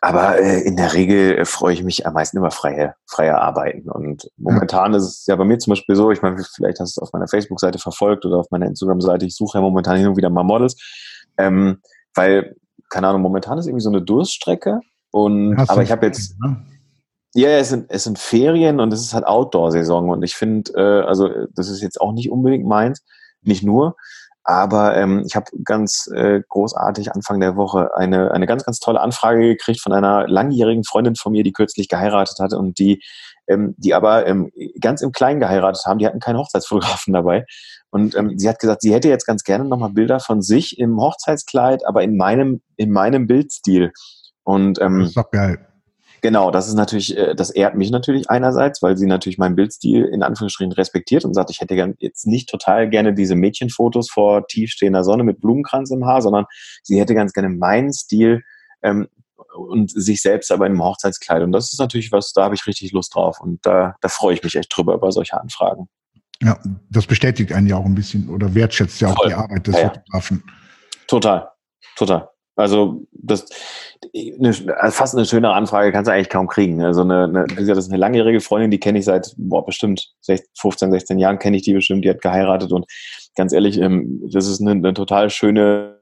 [0.00, 3.88] aber äh, in der Regel äh, freue ich mich am meisten über freie, freie Arbeiten.
[3.88, 7.00] Und momentan ist es ja bei mir zum Beispiel so, ich meine, vielleicht hast du
[7.00, 10.16] es auf meiner Facebook-Seite verfolgt oder auf meiner Instagram-Seite, ich suche ja momentan hin und
[10.16, 10.76] wieder mal Models.
[11.38, 11.80] Ähm,
[12.14, 12.56] weil,
[12.88, 14.80] keine Ahnung, momentan ist irgendwie so eine Durststrecke.
[15.12, 16.38] Und aber ich habe jetzt.
[16.40, 16.56] Ne?
[17.34, 20.08] Ja, es sind, es sind Ferien und es ist halt Outdoor-Saison.
[20.08, 23.04] Und ich finde, äh, also das ist jetzt auch nicht unbedingt meins,
[23.42, 23.94] nicht nur.
[24.48, 29.00] Aber ähm, ich habe ganz äh, großartig Anfang der Woche eine, eine ganz, ganz tolle
[29.00, 33.02] Anfrage gekriegt von einer langjährigen Freundin von mir, die kürzlich geheiratet hatte und die,
[33.48, 35.98] ähm, die aber ähm, ganz im Kleinen geheiratet haben.
[35.98, 37.44] Die hatten keinen Hochzeitsfotografen dabei.
[37.90, 41.00] Und ähm, sie hat gesagt, sie hätte jetzt ganz gerne nochmal Bilder von sich im
[41.00, 43.90] Hochzeitskleid, aber in meinem, in meinem Bildstil.
[44.44, 45.65] Und ähm, das ist doch geil.
[46.26, 50.06] Genau, das ist natürlich, äh, das ehrt mich natürlich einerseits, weil sie natürlich meinen Bildstil
[50.06, 54.44] in Anführungsstrichen respektiert und sagt, ich hätte gern, jetzt nicht total gerne diese Mädchenfotos vor
[54.48, 56.46] tiefstehender Sonne mit Blumenkranz im Haar, sondern
[56.82, 58.42] sie hätte ganz gerne meinen Stil
[58.82, 59.06] ähm,
[59.54, 61.44] und sich selbst aber im Hochzeitskleid.
[61.44, 64.34] Und das ist natürlich was, da habe ich richtig Lust drauf und da, da freue
[64.34, 65.86] ich mich echt drüber bei solche Anfragen.
[66.42, 66.58] Ja,
[66.90, 69.28] das bestätigt einen ja auch ein bisschen oder wertschätzt ja auch Voll.
[69.28, 70.42] die Arbeit des ja, Fotografen.
[71.06, 71.48] Total,
[71.94, 72.28] total.
[72.56, 73.46] Also das
[74.14, 74.52] eine,
[74.90, 76.82] fast eine schönere Anfrage kannst du eigentlich kaum kriegen.
[76.82, 80.14] Also eine, eine, das ist eine langjährige Freundin, die kenne ich seit boah, bestimmt
[80.58, 82.86] 15, 16 Jahren kenne ich die bestimmt, die hat geheiratet und
[83.36, 86.00] ganz ehrlich, ähm, das ist eine, eine total schöne,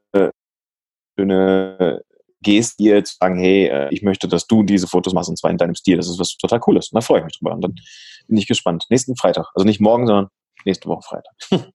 [1.19, 2.03] schöne
[2.45, 5.51] Geste, dir zu sagen, hey, äh, ich möchte, dass du diese Fotos machst und zwar
[5.51, 5.97] in deinem Stil.
[5.97, 6.90] Das ist was total Cooles.
[6.93, 7.55] Und da freue ich mich drüber.
[7.55, 7.75] Und dann
[8.29, 8.85] bin ich gespannt.
[8.90, 9.47] Nächsten Freitag.
[9.55, 10.29] Also nicht morgen, sondern
[10.64, 11.35] nächste Woche Freitag.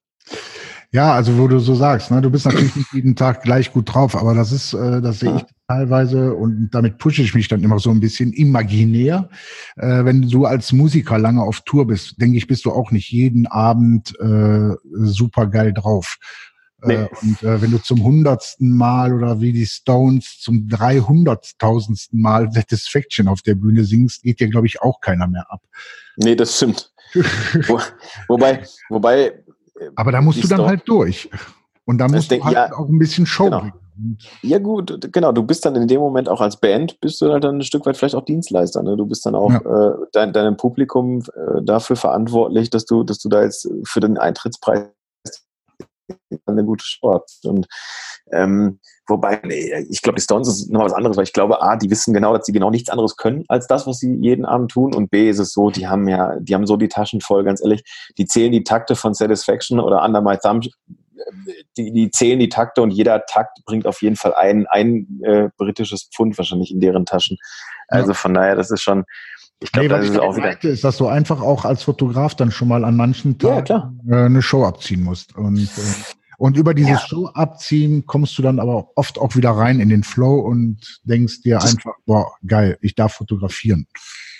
[0.92, 3.94] Ja, also wo du so sagst, ne, du bist natürlich nicht jeden Tag gleich gut
[3.94, 7.62] drauf, aber das ist, äh, das sehe ich teilweise und damit pushe ich mich dann
[7.62, 9.28] immer so ein bisschen imaginär.
[9.76, 13.12] Äh, wenn du als Musiker lange auf Tour bist, denke ich, bist du auch nicht
[13.12, 16.16] jeden Abend äh, super geil drauf.
[16.82, 16.94] Äh, nee.
[16.94, 22.50] Äh, und äh, wenn du zum hundertsten Mal oder wie die Stones zum dreihunderttausendsten Mal
[22.50, 25.62] Satisfaction auf der Bühne singst, geht dir, glaube ich, auch keiner mehr ab.
[26.16, 26.92] Nee, das stimmt.
[27.66, 27.80] Wo,
[28.28, 29.34] wobei, wobei
[29.94, 31.30] aber da musst du dann halt durch.
[31.84, 33.60] Und da musst denk, du halt ja, auch ein bisschen Show genau.
[33.60, 33.74] bringen.
[34.42, 35.32] Ja gut, genau.
[35.32, 37.84] Du bist dann in dem Moment auch als Band, bist du halt dann ein Stück
[37.84, 38.82] weit vielleicht auch Dienstleister.
[38.82, 38.96] Ne?
[38.96, 39.58] Du bist dann auch ja.
[39.58, 44.16] äh, dein, deinem Publikum äh, dafür verantwortlich, dass du, dass du da jetzt für den
[44.16, 44.86] Eintrittspreis
[46.46, 47.30] eine gute Sport.
[47.44, 47.66] Und
[48.32, 51.76] ähm, wobei, nee, ich glaube, die Stones ist noch was anderes, weil ich glaube, A,
[51.76, 54.70] die wissen genau, dass sie genau nichts anderes können als das, was sie jeden Abend
[54.70, 54.94] tun.
[54.94, 57.60] Und B, ist es so, die haben ja, die haben so die Taschen voll, ganz
[57.60, 57.82] ehrlich,
[58.18, 60.64] die zählen die Takte von Satisfaction oder Under My Thumb,
[61.76, 65.48] die, die zählen die Takte und jeder Takt bringt auf jeden Fall ein, ein äh,
[65.56, 67.36] britisches Pfund wahrscheinlich in deren Taschen.
[67.88, 69.04] Also von daher, das ist schon,
[69.60, 70.48] ich glaube, nee, das ist auch wieder.
[70.48, 73.92] Meinte, ist, dass du einfach auch als Fotograf dann schon mal an manchen Tagen ja,
[74.08, 75.36] äh, eine Show abziehen musst.
[75.36, 75.70] Und, äh,
[76.38, 77.06] und über dieses ja.
[77.06, 81.42] Show abziehen kommst du dann aber oft auch wieder rein in den Flow und denkst
[81.42, 83.86] dir das, einfach, boah, geil, ich darf fotografieren.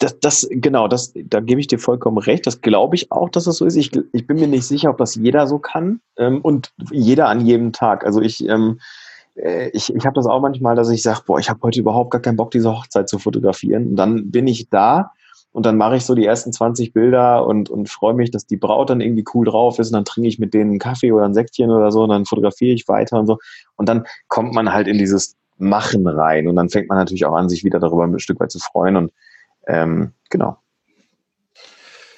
[0.00, 2.46] Das, das, genau, das, da gebe ich dir vollkommen recht.
[2.46, 3.76] Das glaube ich auch, dass das so ist.
[3.76, 7.44] Ich, ich bin mir nicht sicher, ob das jeder so kann ähm, und jeder an
[7.44, 8.06] jedem Tag.
[8.06, 8.84] Also ich, ähm, äh,
[9.34, 12.20] ich, ich habe das auch manchmal, dass ich sage, boah, ich habe heute überhaupt gar
[12.20, 13.88] keinen Bock, diese Hochzeit zu fotografieren.
[13.88, 15.12] Und dann bin ich da
[15.52, 18.56] und dann mache ich so die ersten 20 Bilder und, und freue mich, dass die
[18.56, 19.88] Braut dann irgendwie cool drauf ist.
[19.88, 22.24] Und dann trinke ich mit denen einen Kaffee oder ein Säckchen oder so und dann
[22.24, 23.38] fotografiere ich weiter und so.
[23.76, 26.46] Und dann kommt man halt in dieses Machen rein.
[26.46, 28.96] Und dann fängt man natürlich auch an, sich wieder darüber ein Stück weit zu freuen.
[28.96, 29.12] Und
[29.66, 30.56] ähm, genau.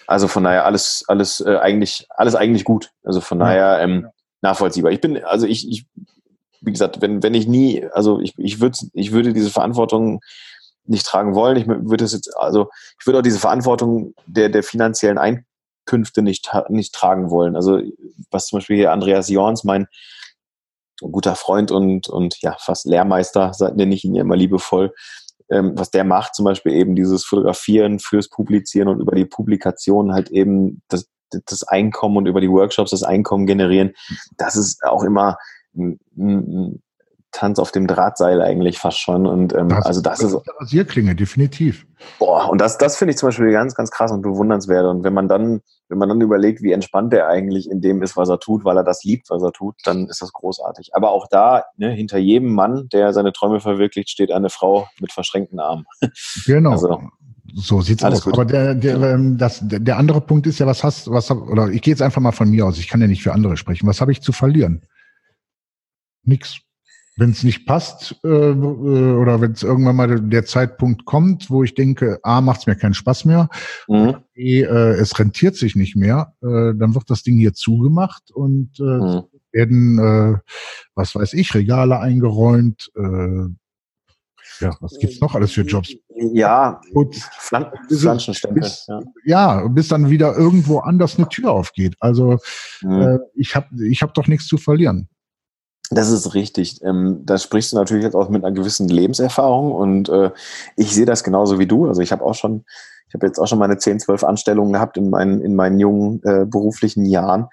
[0.07, 2.91] Also von daher alles, alles äh, eigentlich, alles eigentlich gut.
[3.03, 4.09] Also von daher ähm,
[4.43, 4.93] nachvollziehbar.
[4.93, 5.87] Ich bin, also ich, ich
[6.63, 10.21] wie gesagt, wenn, wenn ich nie, also ich, ich, würde, ich würde diese Verantwortung
[10.85, 11.57] nicht tragen wollen.
[11.57, 16.51] Ich würde es jetzt, also ich würde auch diese Verantwortung der, der finanziellen Einkünfte nicht,
[16.69, 17.57] nicht tragen wollen.
[17.57, 17.81] Also
[18.31, 19.87] was zum Beispiel hier Andreas Jorns, mein
[21.01, 24.93] guter Freund und, und ja, fast Lehrmeister, nenne ich ihn ja immer liebevoll,
[25.51, 30.13] ähm, was der macht, zum Beispiel eben dieses Fotografieren fürs Publizieren und über die Publikation
[30.13, 33.95] halt eben das, das Einkommen und über die Workshops das Einkommen generieren,
[34.37, 35.39] das ist auch immer
[37.33, 39.27] Tanz auf dem Drahtseil eigentlich fast schon.
[39.27, 40.35] Und ähm, das, also das, das ist.
[40.35, 41.87] Eine Rasierklinge, definitiv.
[42.19, 44.85] Boah, und das, das finde ich zum Beispiel ganz, ganz krass und bewundernswert.
[44.85, 48.17] Und wenn man dann, wenn man dann überlegt, wie entspannt er eigentlich in dem ist,
[48.17, 50.91] was er tut, weil er das liebt, was er tut, dann ist das großartig.
[50.95, 55.13] Aber auch da, ne, hinter jedem Mann, der seine Träume verwirklicht, steht eine Frau mit
[55.13, 55.85] verschränkten Armen.
[56.47, 56.73] Genau.
[56.73, 57.01] Also,
[57.55, 58.25] so sieht's Alles aus.
[58.25, 58.35] Gut.
[58.35, 61.83] Aber der, der, ähm, das, der andere Punkt ist ja, was hast, was, oder ich
[61.83, 62.79] gehe jetzt einfach mal von mir aus.
[62.79, 63.87] Ich kann ja nicht für andere sprechen.
[63.87, 64.83] Was habe ich zu verlieren?
[66.25, 66.59] Nix.
[67.19, 71.63] Wenn es nicht passt äh, äh oder wenn es irgendwann mal der Zeitpunkt kommt, wo
[71.63, 73.51] ich denke, A, macht es mir keinen Spaß mehr,
[73.87, 74.17] mhm.
[74.33, 78.81] B, äh, es rentiert sich nicht mehr, äh, dann wird das Ding hier zugemacht und
[78.81, 79.23] äh, mhm.
[79.53, 80.39] werden, äh,
[80.95, 83.49] was weiß ich, Regale eingeräumt, äh,
[84.61, 85.93] ja, was gibt's noch alles für Jobs?
[86.33, 88.63] Ja, Gut, Pflanzenstempel.
[88.63, 89.01] Bis, ja.
[89.25, 91.97] ja, bis dann wieder irgendwo anders eine Tür aufgeht.
[92.01, 92.39] Also
[92.83, 93.03] mhm.
[93.03, 95.09] äh, ich habe ich hab doch nichts zu verlieren.
[95.93, 96.83] Das ist richtig.
[96.83, 100.31] Ähm, da sprichst du natürlich jetzt auch mit einer gewissen Lebenserfahrung und äh,
[100.77, 101.87] ich sehe das genauso wie du.
[101.87, 102.65] Also ich habe auch schon,
[103.09, 106.23] ich habe jetzt auch schon meine 10, 12 Anstellungen gehabt in meinen, in meinen jungen
[106.25, 107.49] äh, beruflichen Jahren.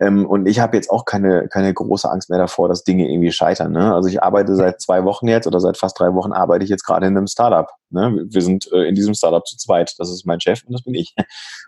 [0.00, 3.32] Ähm, und ich habe jetzt auch keine, keine große Angst mehr davor, dass Dinge irgendwie
[3.32, 3.72] scheitern.
[3.72, 3.94] Ne?
[3.94, 6.84] Also ich arbeite seit zwei Wochen jetzt oder seit fast drei Wochen arbeite ich jetzt
[6.84, 7.68] gerade in einem Startup.
[7.90, 8.26] Ne?
[8.30, 9.94] Wir sind äh, in diesem Startup zu zweit.
[9.98, 11.14] Das ist mein Chef und das bin ich.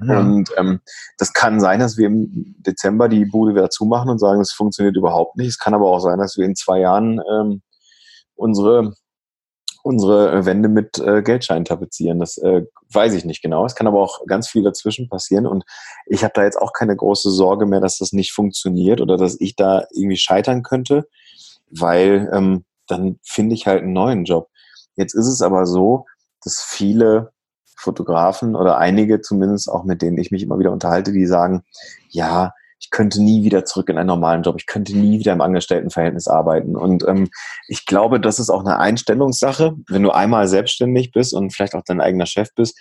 [0.05, 0.19] Ja.
[0.19, 0.81] Und ähm,
[1.19, 4.97] das kann sein, dass wir im Dezember die Bude wieder zumachen und sagen, es funktioniert
[4.97, 5.49] überhaupt nicht.
[5.49, 7.63] Es kann aber auch sein, dass wir in zwei Jahren ähm,
[8.35, 8.95] unsere
[9.83, 12.21] unsere Wände mit äh, Geldscheinen tapezieren.
[12.21, 13.65] Das äh, weiß ich nicht genau.
[13.65, 15.47] Es kann aber auch ganz viel dazwischen passieren.
[15.47, 15.65] Und
[16.07, 19.41] ich habe da jetzt auch keine große Sorge mehr, dass das nicht funktioniert oder dass
[19.41, 21.09] ich da irgendwie scheitern könnte,
[21.71, 24.49] weil ähm, dann finde ich halt einen neuen Job.
[24.97, 26.07] Jetzt ist es aber so,
[26.45, 27.33] dass viele
[27.77, 31.65] Fotografen oder einige zumindest auch mit denen ich mich immer wieder unterhalte, die sagen,
[32.09, 35.41] ja, ich könnte nie wieder zurück in einen normalen Job, ich könnte nie wieder im
[35.41, 36.77] Angestelltenverhältnis arbeiten.
[36.77, 37.29] Und ähm,
[37.69, 39.75] ich glaube, das ist auch eine Einstellungssache.
[39.89, 42.77] Wenn du einmal selbstständig bist und vielleicht auch dein eigener Chef bist,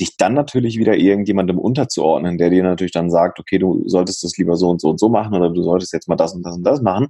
[0.00, 4.36] dich dann natürlich wieder irgendjemandem unterzuordnen, der dir natürlich dann sagt, okay, du solltest das
[4.36, 6.56] lieber so und so und so machen oder du solltest jetzt mal das und das
[6.56, 7.08] und das machen,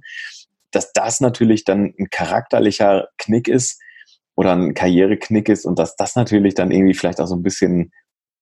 [0.69, 3.81] dass das natürlich dann ein charakterlicher Knick ist
[4.35, 7.91] oder ein Karriereknick ist und dass das natürlich dann irgendwie vielleicht auch so ein bisschen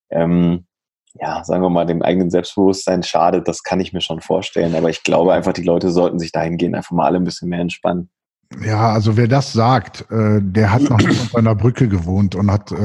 [0.09, 0.65] ähm,
[1.19, 4.75] ja, sagen wir mal, dem eigenen Selbstbewusstsein schadet, das kann ich mir schon vorstellen.
[4.75, 7.59] Aber ich glaube einfach, die Leute sollten sich dahingehend einfach mal alle ein bisschen mehr
[7.59, 8.09] entspannen.
[8.61, 12.51] Ja, also wer das sagt, äh, der hat noch nicht unter einer Brücke gewohnt und
[12.51, 12.77] hat, äh,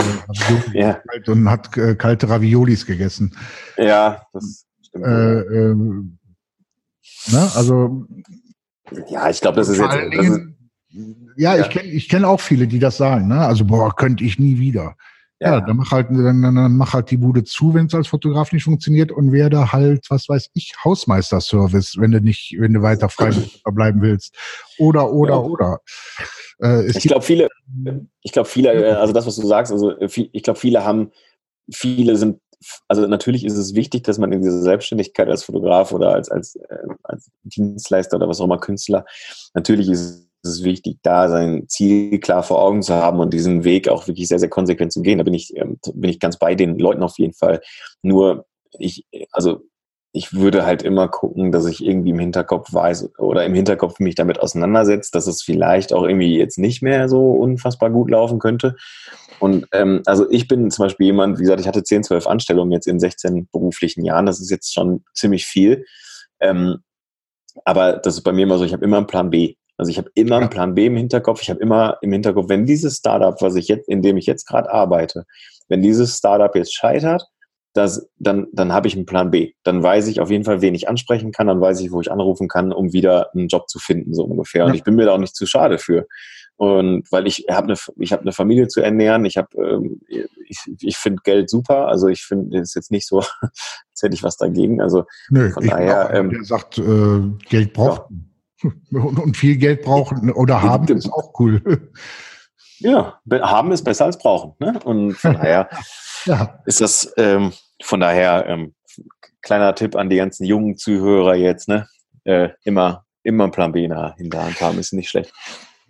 [0.73, 0.99] ja.
[1.27, 3.35] und hat äh, kalte Raviolis gegessen.
[3.77, 5.07] Ja, das stimmt.
[5.07, 7.51] Äh, äh, ne?
[7.55, 8.07] Also
[9.09, 9.95] ja, ich glaube, das ist jetzt.
[10.13, 10.41] Das ist,
[11.37, 13.29] ja, ja, ich kenne ich kenn auch viele, die das sagen.
[13.29, 13.39] Ne?
[13.39, 14.97] Also boah, könnte ich nie wieder.
[15.41, 18.09] Ja, ja dann mach halt, dann, dann mach halt die Bude zu, wenn es als
[18.09, 22.83] Fotograf nicht funktioniert und werde halt, was weiß ich, Hausmeisterservice, wenn du nicht, wenn du
[22.83, 23.31] weiter frei
[23.73, 24.37] bleiben willst.
[24.79, 25.41] Oder, oder, ja.
[25.41, 25.81] oder.
[26.61, 27.49] Äh, ich glaube, viele,
[28.23, 31.13] ich glaube, viele, äh, also das, was du sagst, also äh, ich glaube, viele haben,
[31.71, 32.41] viele sind
[32.89, 36.57] also natürlich ist es wichtig, dass man in dieser Selbstständigkeit als Fotograf oder als, als,
[36.57, 39.05] äh, als Dienstleister oder was auch immer Künstler,
[39.55, 43.65] natürlich ist es ist wichtig, da sein Ziel klar vor Augen zu haben und diesen
[43.65, 45.19] Weg auch wirklich sehr, sehr konsequent zu gehen.
[45.19, 47.61] Da bin ich, ähm, bin ich ganz bei den Leuten auf jeden Fall.
[48.03, 48.47] Nur
[48.79, 49.63] ich, also
[50.13, 54.15] ich würde halt immer gucken, dass ich irgendwie im Hinterkopf weiß oder im Hinterkopf mich
[54.15, 58.77] damit auseinandersetzt, dass es vielleicht auch irgendwie jetzt nicht mehr so unfassbar gut laufen könnte.
[59.39, 62.73] Und ähm, also ich bin zum Beispiel jemand, wie gesagt, ich hatte 10, 12 Anstellungen
[62.73, 64.27] jetzt in 16 beruflichen Jahren.
[64.27, 65.85] Das ist jetzt schon ziemlich viel.
[66.41, 66.79] Ähm,
[67.65, 69.57] aber das ist bei mir immer so, ich habe immer einen Plan B.
[69.79, 71.41] Also ich habe immer einen Plan B im Hinterkopf.
[71.41, 74.47] Ich habe immer im Hinterkopf, wenn dieses Startup, was ich jetzt, in dem ich jetzt
[74.47, 75.25] gerade arbeite,
[75.69, 77.25] wenn dieses Startup jetzt scheitert,
[77.75, 79.53] das, dann, dann habe ich einen Plan B.
[79.63, 82.11] Dann weiß ich auf jeden Fall, wen ich ansprechen kann, dann weiß ich, wo ich
[82.11, 84.65] anrufen kann, um wieder einen Job zu finden, so ungefähr.
[84.65, 86.07] Und ich bin mir da auch nicht zu schade für.
[86.57, 90.59] Und weil ich habe eine, ich habe eine Familie zu ernähren, ich habe, ähm, ich,
[90.81, 91.87] ich finde Geld super.
[91.87, 94.83] Also ich finde es jetzt nicht so, als hätte ich was dagegen.
[94.83, 96.07] Also Nö, von daher.
[96.07, 98.11] Auch, ähm, der sagt, äh, Geld braucht.
[98.11, 98.17] Ja
[98.91, 101.91] und viel Geld brauchen oder haben ist auch cool.
[102.81, 104.55] Ja, haben ist besser als brauchen.
[104.59, 104.79] Ne?
[104.85, 105.69] Und von daher
[106.25, 106.61] ja.
[106.65, 108.75] ist das, ähm, von daher, ähm,
[109.43, 111.87] kleiner Tipp an die ganzen jungen Zuhörer jetzt, ne?
[112.25, 115.33] Äh, immer, immer einen Plan B in der Hand haben, ist nicht schlecht.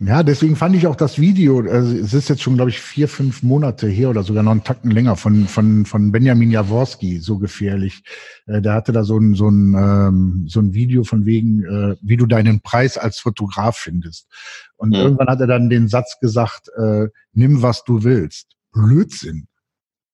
[0.01, 3.09] Ja, deswegen fand ich auch das Video, also es ist jetzt schon, glaube ich, vier,
[3.09, 7.39] fünf Monate her oder sogar noch einen Tacken länger von, von, von Benjamin Jaworski, so
[7.39, 8.05] gefährlich.
[8.47, 11.97] Äh, der hatte da so ein, so ein, ähm, so ein Video von wegen, äh,
[12.01, 14.29] wie du deinen Preis als Fotograf findest.
[14.77, 14.95] Und mhm.
[14.95, 18.53] irgendwann hat er dann den Satz gesagt, äh, nimm was du willst.
[18.71, 19.49] Blödsinn.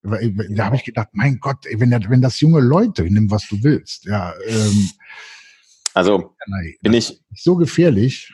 [0.01, 3.61] Da habe ich gedacht, mein Gott, ey, wenn, wenn das junge Leute, nimm was du
[3.61, 4.05] willst.
[4.05, 4.89] Ja, ähm,
[5.93, 6.35] also
[6.81, 8.33] bin ich so gefährlich.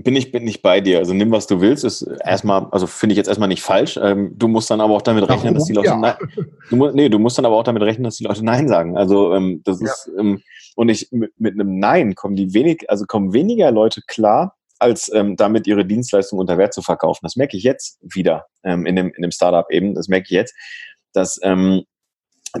[0.00, 0.98] Bin ich bin nicht bei dir.
[0.98, 1.84] Also nimm, was du willst.
[1.84, 3.98] Ist erstmal, also finde ich jetzt erstmal nicht falsch.
[4.00, 5.96] Ähm, du musst dann aber auch damit rechnen, dass die Leute ja.
[5.96, 6.14] nein,
[6.70, 8.96] du, musst, nee, du musst dann aber auch damit rechnen, dass die Leute Nein sagen.
[8.96, 9.86] Also ähm, das ja.
[9.86, 10.40] ist ähm,
[10.76, 15.12] und ich mit, mit einem Nein kommen die wenig, also kommen weniger Leute klar, als
[15.12, 17.20] ähm, damit ihre Dienstleistung unter Wert zu verkaufen.
[17.24, 19.96] Das merke ich jetzt wieder ähm, in dem in dem Startup eben.
[19.96, 20.54] Das merke ich jetzt,
[21.12, 21.82] dass ähm,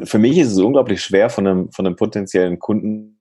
[0.02, 3.20] für mich ist es unglaublich schwer von einem von einem potenziellen Kunden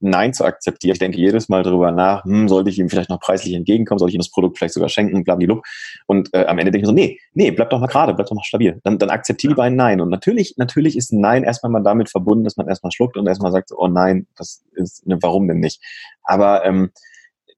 [0.00, 0.92] Nein zu akzeptieren.
[0.92, 4.08] Ich denke jedes Mal darüber nach, hm, sollte ich ihm vielleicht noch preislich entgegenkommen, soll
[4.08, 5.60] ich ihm das Produkt vielleicht sogar schenken, blablabla.
[6.06, 8.36] Und äh, am Ende denke ich so, nee, nee, bleib doch mal gerade, bleib doch
[8.36, 8.80] mal stabil.
[8.84, 10.00] Dann, dann akzeptiere lieber ein Nein.
[10.00, 13.26] Und natürlich, natürlich ist ein Nein erstmal mal damit verbunden, dass man erstmal schluckt und
[13.26, 15.82] erstmal sagt, oh nein, das ist, ne, warum denn nicht?
[16.22, 16.90] Aber ähm,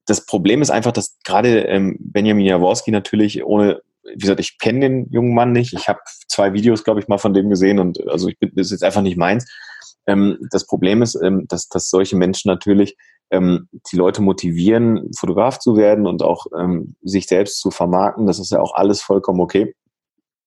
[0.05, 4.79] das Problem ist einfach, dass gerade ähm, Benjamin Jaworski natürlich ohne wie gesagt, ich kenne
[4.81, 5.73] den jungen Mann nicht.
[5.73, 8.67] Ich habe zwei Videos, glaube ich, mal von dem gesehen und also ich bin, das
[8.67, 9.49] ist jetzt einfach nicht meins.
[10.07, 12.95] Ähm, das Problem ist, ähm, dass, dass solche Menschen natürlich
[13.31, 18.27] ähm, die Leute motivieren, Fotograf zu werden und auch ähm, sich selbst zu vermarkten.
[18.27, 19.73] Das ist ja auch alles vollkommen okay.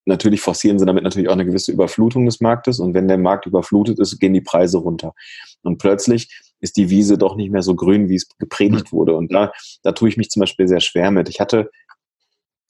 [0.06, 3.46] Natürlich forcieren sie damit natürlich auch eine gewisse Überflutung des Marktes und wenn der Markt
[3.46, 5.14] überflutet ist, gehen die Preise runter.
[5.62, 9.16] Und plötzlich ist die Wiese doch nicht mehr so grün, wie es gepredigt wurde.
[9.16, 11.30] Und da, da tue ich mich zum Beispiel sehr schwer mit.
[11.30, 11.70] Ich hatte,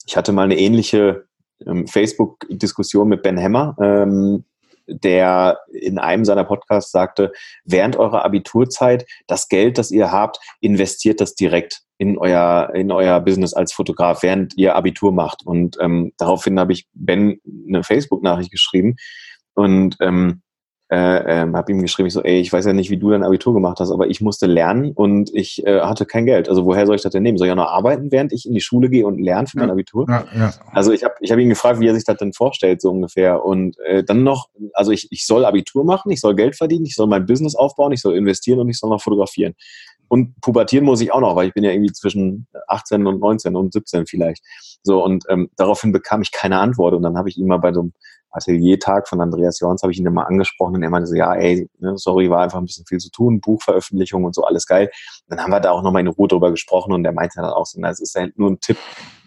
[0.05, 1.25] ich hatte mal eine ähnliche
[1.65, 3.75] ähm, Facebook-Diskussion mit Ben Hammer.
[3.81, 4.45] Ähm,
[4.87, 7.31] der in einem seiner Podcasts sagte,
[7.63, 13.19] während eurer Abiturzeit, das Geld, das ihr habt, investiert das direkt in euer, in euer
[13.21, 15.45] Business als Fotograf, während ihr Abitur macht.
[15.45, 18.95] Und ähm, daraufhin habe ich Ben eine Facebook-Nachricht geschrieben
[19.53, 20.41] und ähm,
[20.89, 23.23] äh, ähm, habe ihm geschrieben, ich so, ey, ich weiß ja nicht, wie du dein
[23.23, 26.47] Abitur gemacht hast, aber ich musste lernen und ich äh, hatte kein Geld.
[26.47, 27.39] Also woher soll ich das denn nehmen?
[27.39, 29.71] Soll ich ja noch arbeiten, während ich in die Schule gehe und lerne für mein
[29.71, 30.05] Abitur?
[30.07, 30.53] Ja, ja.
[30.71, 33.43] Also ich habe ich hab ihn gefragt, wie er sich das denn vorstellt, so ungefähr.
[33.43, 36.95] Und äh, dann noch, also ich, ich soll Abitur machen, ich soll Geld verdienen, ich
[36.95, 39.55] soll mein Business aufbauen, ich soll investieren und ich soll noch fotografieren.
[40.07, 43.55] Und pubertieren muss ich auch noch, weil ich bin ja irgendwie zwischen 18 und 19
[43.55, 44.43] und 17 vielleicht.
[44.83, 46.93] So, und ähm, daraufhin bekam ich keine Antwort.
[46.93, 47.93] Und dann habe ich ihn mal bei so einem
[48.35, 51.69] Ateliertag von Andreas Jorns habe ich ihn immer angesprochen und er meinte so, ja, ey,
[51.79, 54.89] ne, sorry, war einfach ein bisschen viel zu tun, Buchveröffentlichung und so, alles geil.
[55.27, 57.65] Dann haben wir da auch nochmal in Ruhe drüber gesprochen und der meinte dann auch
[57.65, 58.77] so, na, es ist halt nur ein Tipp.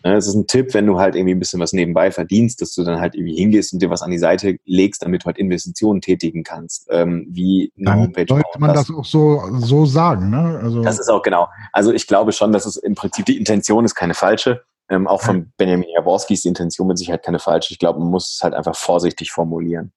[0.05, 0.17] Ne?
[0.17, 2.85] Es ist ein Tipp, wenn du halt irgendwie ein bisschen was nebenbei verdienst, dass du
[2.85, 6.01] dann halt irgendwie hingehst und dir was an die Seite legst, damit du halt Investitionen
[6.01, 8.27] tätigen kannst, ähm, wie eine dann Homepage.
[8.29, 10.61] Sollte man das auch so, so sagen, ne?
[10.63, 11.49] Also das ist auch genau.
[11.73, 14.63] Also ich glaube schon, dass es im Prinzip die Intention ist keine falsche.
[14.91, 17.73] Ähm, auch von Benjamin Jaworski ist die Intention mit Sicherheit keine falsche.
[17.73, 19.93] Ich glaube, man muss es halt einfach vorsichtig formulieren.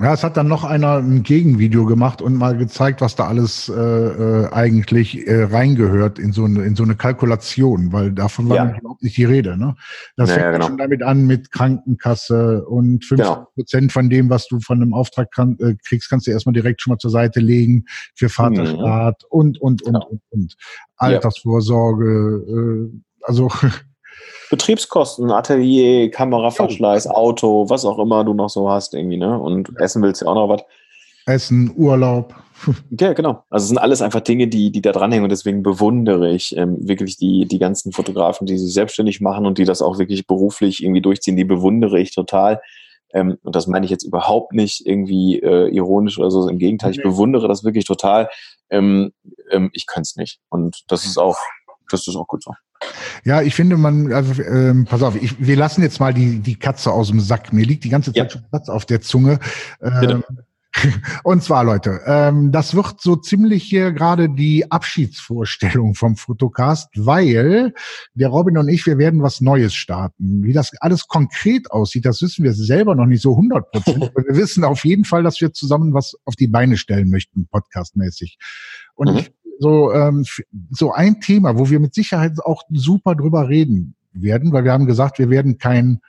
[0.00, 3.68] Ja, es hat dann noch einer ein Gegenvideo gemacht und mal gezeigt, was da alles
[3.68, 8.56] äh, äh, eigentlich äh, reingehört in so, eine, in so eine Kalkulation, weil davon war
[8.56, 8.76] ja.
[8.78, 9.56] überhaupt nicht die Rede.
[9.56, 9.76] Ne?
[10.16, 10.66] Das ja, fängt genau.
[10.66, 13.46] schon damit an mit Krankenkasse und 50 genau.
[13.54, 16.80] Prozent von dem, was du von einem Auftrag kann, äh, kriegst, kannst du erstmal direkt
[16.80, 19.38] schon mal zur Seite legen für Vaterstaat mhm.
[19.38, 20.06] und, und, und, genau.
[20.08, 20.56] und, und,
[20.96, 22.90] Altersvorsorge.
[22.90, 23.50] Äh, also
[24.52, 29.38] Betriebskosten, Atelier, Kameraverschleiß, Auto, was auch immer du noch so hast irgendwie, ne?
[29.38, 30.60] Und essen willst du auch noch was.
[31.24, 32.34] Essen, Urlaub.
[32.90, 33.42] Ja, genau.
[33.50, 36.76] Also es sind alles einfach Dinge, die, die da dranhängen und deswegen bewundere ich ähm,
[36.86, 40.80] wirklich die, die ganzen Fotografen, die sich selbstständig machen und die das auch wirklich beruflich
[40.80, 42.60] irgendwie durchziehen, die bewundere ich total.
[43.12, 46.46] Ähm, und das meine ich jetzt überhaupt nicht irgendwie äh, ironisch oder so.
[46.46, 48.28] Im Gegenteil, ich bewundere das wirklich total.
[48.70, 49.12] Ähm,
[49.50, 50.38] ähm, ich könnte es nicht.
[50.48, 51.38] Und das ist auch,
[51.90, 52.52] das ist auch gut so.
[53.24, 56.56] Ja, ich finde, man, also ähm, pass auf, ich, wir lassen jetzt mal die, die
[56.56, 57.52] Katze aus dem Sack.
[57.52, 58.30] Mir liegt die ganze Zeit ja.
[58.30, 59.38] schon Platz auf der Zunge.
[59.80, 60.22] Ähm,
[61.24, 67.74] und zwar, Leute, ähm, das wird so ziemlich hier gerade die Abschiedsvorstellung vom Fotocast, weil
[68.14, 70.42] der Robin und ich, wir werden was Neues starten.
[70.42, 74.02] Wie das alles konkret aussieht, das wissen wir selber noch nicht so 100 Prozent.
[74.14, 77.46] aber wir wissen auf jeden Fall, dass wir zusammen was auf die Beine stellen möchten,
[77.48, 78.38] podcastmäßig.
[78.94, 79.18] Und mhm.
[79.18, 80.24] ich so, ähm,
[80.70, 84.86] so ein Thema, wo wir mit Sicherheit auch super drüber reden werden, weil wir haben
[84.86, 86.00] gesagt, wir werden kein,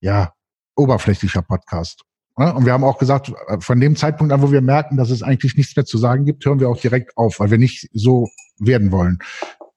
[0.00, 0.32] ja,
[0.76, 2.02] oberflächlicher Podcast.
[2.38, 5.10] Ja, und wir haben auch gesagt, äh, von dem Zeitpunkt an, wo wir merken, dass
[5.10, 7.88] es eigentlich nichts mehr zu sagen gibt, hören wir auch direkt auf, weil wir nicht
[7.92, 8.28] so
[8.58, 9.18] werden wollen.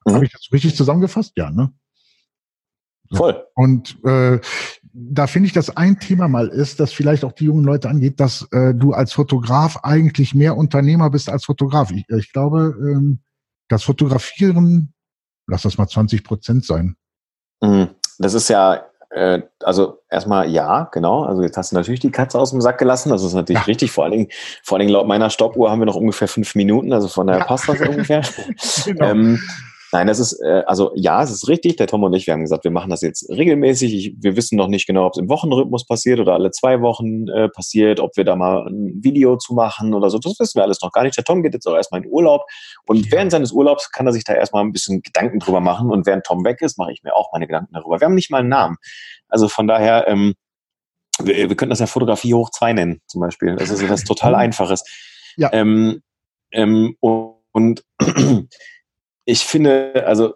[0.05, 0.13] Mhm.
[0.13, 1.34] Habe ich das richtig zusammengefasst?
[1.36, 1.73] Ja, ne?
[3.13, 3.43] Voll.
[3.55, 4.39] Und äh,
[4.93, 8.19] da finde ich, dass ein Thema mal ist, das vielleicht auch die jungen Leute angeht,
[8.19, 11.91] dass äh, du als Fotograf eigentlich mehr Unternehmer bist als Fotograf.
[11.91, 13.19] Ich, ich glaube, ähm,
[13.67, 14.93] das Fotografieren,
[15.47, 16.95] lass das mal 20 Prozent sein.
[17.62, 17.89] Mhm.
[18.18, 21.24] Das ist ja, äh, also erstmal ja, genau.
[21.24, 23.09] Also jetzt hast du natürlich die Katze aus dem Sack gelassen.
[23.09, 23.66] Das ist natürlich ja.
[23.66, 23.91] richtig.
[23.91, 24.28] Vor allen, Dingen,
[24.64, 26.93] vor allen Dingen laut meiner Stoppuhr haben wir noch ungefähr fünf Minuten.
[26.93, 27.45] Also von daher ja.
[27.45, 28.22] passt das ungefähr.
[28.86, 29.05] genau.
[29.05, 29.39] ähm,
[29.92, 31.78] Nein, das ist, äh, also ja, es ist richtig.
[31.78, 33.94] Der Tom und ich, wir haben gesagt, wir machen das jetzt regelmäßig.
[33.94, 37.28] Ich, wir wissen noch nicht genau, ob es im Wochenrhythmus passiert oder alle zwei Wochen
[37.28, 40.20] äh, passiert, ob wir da mal ein Video zu machen oder so.
[40.20, 41.18] Das wissen wir alles noch gar nicht.
[41.18, 42.46] Der Tom geht jetzt auch erstmal in Urlaub
[42.86, 46.06] und während seines Urlaubs kann er sich da erstmal ein bisschen Gedanken drüber machen und
[46.06, 48.00] während Tom weg ist, mache ich mir auch meine Gedanken darüber.
[48.00, 48.78] Wir haben nicht mal einen Namen.
[49.28, 50.36] Also von daher, ähm,
[51.22, 53.56] wir, wir könnten das ja Fotografie hoch zwei nennen, zum Beispiel.
[53.56, 54.84] Das ist was total Einfaches.
[55.36, 55.50] Ja.
[55.52, 56.02] Ähm,
[56.52, 57.84] ähm, und
[59.30, 60.34] ich finde, also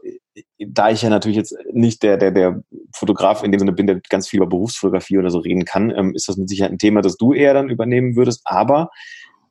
[0.60, 2.64] da ich ja natürlich jetzt nicht der, der, der
[2.96, 6.14] Fotograf in dem Sinne bin, der ganz viel über Berufsfotografie oder so reden kann, ähm,
[6.16, 8.42] ist das mit Sicherheit ein Thema, das du eher dann übernehmen würdest.
[8.46, 8.90] Aber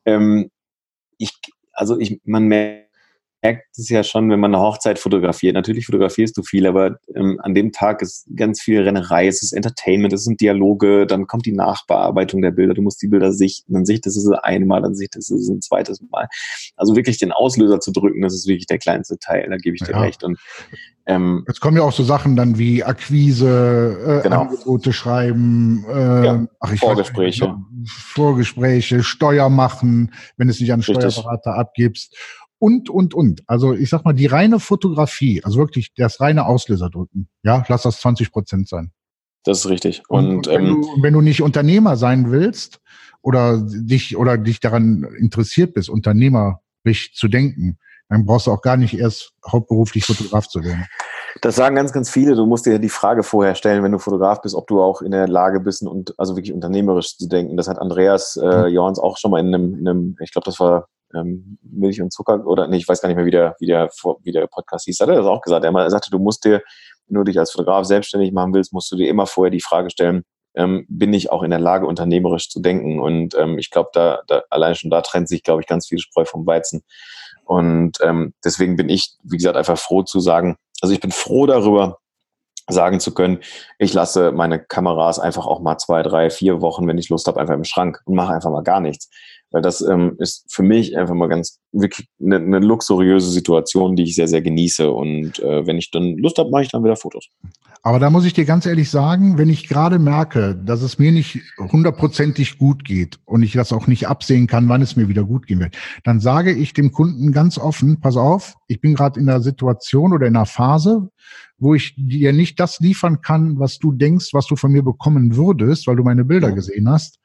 [0.05, 0.49] ähm,
[1.17, 1.31] ich,
[1.73, 2.89] also ich, man merkt,
[3.43, 5.53] merkt es ja schon, wenn man eine Hochzeit fotografiert.
[5.53, 9.51] Natürlich fotografierst du viel, aber ähm, an dem Tag ist ganz viel Rennerei, es ist
[9.51, 13.73] Entertainment, es sind Dialoge, dann kommt die Nachbearbeitung der Bilder, du musst die Bilder sichten,
[13.73, 16.27] dann sichtest du sie einmal, dann sichtest du sie ein zweites Mal.
[16.77, 19.83] Also wirklich den Auslöser zu drücken, das ist wirklich der kleinste Teil, da gebe ich
[19.83, 19.99] dir ja.
[19.99, 20.23] recht.
[20.23, 20.39] Und
[21.05, 24.43] ähm, Jetzt kommen ja auch so Sachen dann wie Akquise, äh, genau.
[24.43, 27.53] Angebote schreiben, äh, ja, ach, Vorgespräche.
[27.71, 32.15] Nicht, Vorgespräche, Steuer machen, wenn es nicht an Steuerberater abgibst
[32.63, 33.43] und, und, und.
[33.45, 37.81] Also ich sag mal, die reine Fotografie, also wirklich das reine Auslöser drücken, ja, lass
[37.81, 38.93] das 20 Prozent sein.
[39.43, 40.01] Das ist richtig.
[40.07, 42.79] Und, und wenn, ähm, du, wenn du nicht Unternehmer sein willst
[43.21, 48.77] oder dich oder dich daran interessiert bist, unternehmerisch zu denken, dann brauchst du auch gar
[48.77, 50.85] nicht erst hauptberuflich Fotograf zu werden.
[51.41, 52.33] Das sagen ganz, ganz viele.
[52.33, 55.11] Du musst dir die Frage vorher stellen, wenn du Fotograf bist, ob du auch in
[55.11, 57.57] der Lage bist, und also wirklich unternehmerisch zu denken.
[57.57, 58.73] Das hat Andreas äh, mhm.
[58.73, 62.11] Jorns auch schon mal in einem, in einem ich glaube, das war ähm, Milch und
[62.11, 63.89] Zucker oder nee, ich weiß gar nicht mehr, wie der, wie der,
[64.23, 65.65] wie der Podcast hieß, hat er das auch gesagt.
[65.65, 66.61] Er sagte, du musst dir,
[67.07, 69.89] wenn du dich als Fotograf selbstständig machen willst, musst du dir immer vorher die Frage
[69.89, 70.23] stellen,
[70.55, 72.99] ähm, bin ich auch in der Lage, unternehmerisch zu denken?
[72.99, 75.99] Und ähm, ich glaube, da, da allein schon da trennt sich, glaube ich, ganz viel
[75.99, 76.83] Spreu vom Weizen.
[77.45, 81.45] Und ähm, deswegen bin ich, wie gesagt, einfach froh zu sagen, also ich bin froh
[81.45, 81.99] darüber,
[82.69, 83.39] sagen zu können,
[83.77, 87.39] ich lasse meine Kameras einfach auch mal zwei, drei, vier Wochen, wenn ich Lust habe,
[87.39, 89.09] einfach im Schrank und mache einfach mal gar nichts.
[89.53, 94.03] Weil das ähm, ist für mich einfach mal ganz wirklich eine, eine luxuriöse Situation, die
[94.03, 94.91] ich sehr, sehr genieße.
[94.91, 97.29] Und äh, wenn ich dann Lust habe, mache ich dann wieder Fotos.
[97.83, 101.11] Aber da muss ich dir ganz ehrlich sagen, wenn ich gerade merke, dass es mir
[101.11, 105.23] nicht hundertprozentig gut geht und ich das auch nicht absehen kann, wann es mir wieder
[105.23, 109.19] gut gehen wird, dann sage ich dem Kunden ganz offen, pass auf, ich bin gerade
[109.19, 111.09] in einer Situation oder in einer Phase,
[111.59, 115.35] wo ich dir nicht das liefern kann, was du denkst, was du von mir bekommen
[115.35, 117.19] würdest, weil du meine Bilder gesehen hast.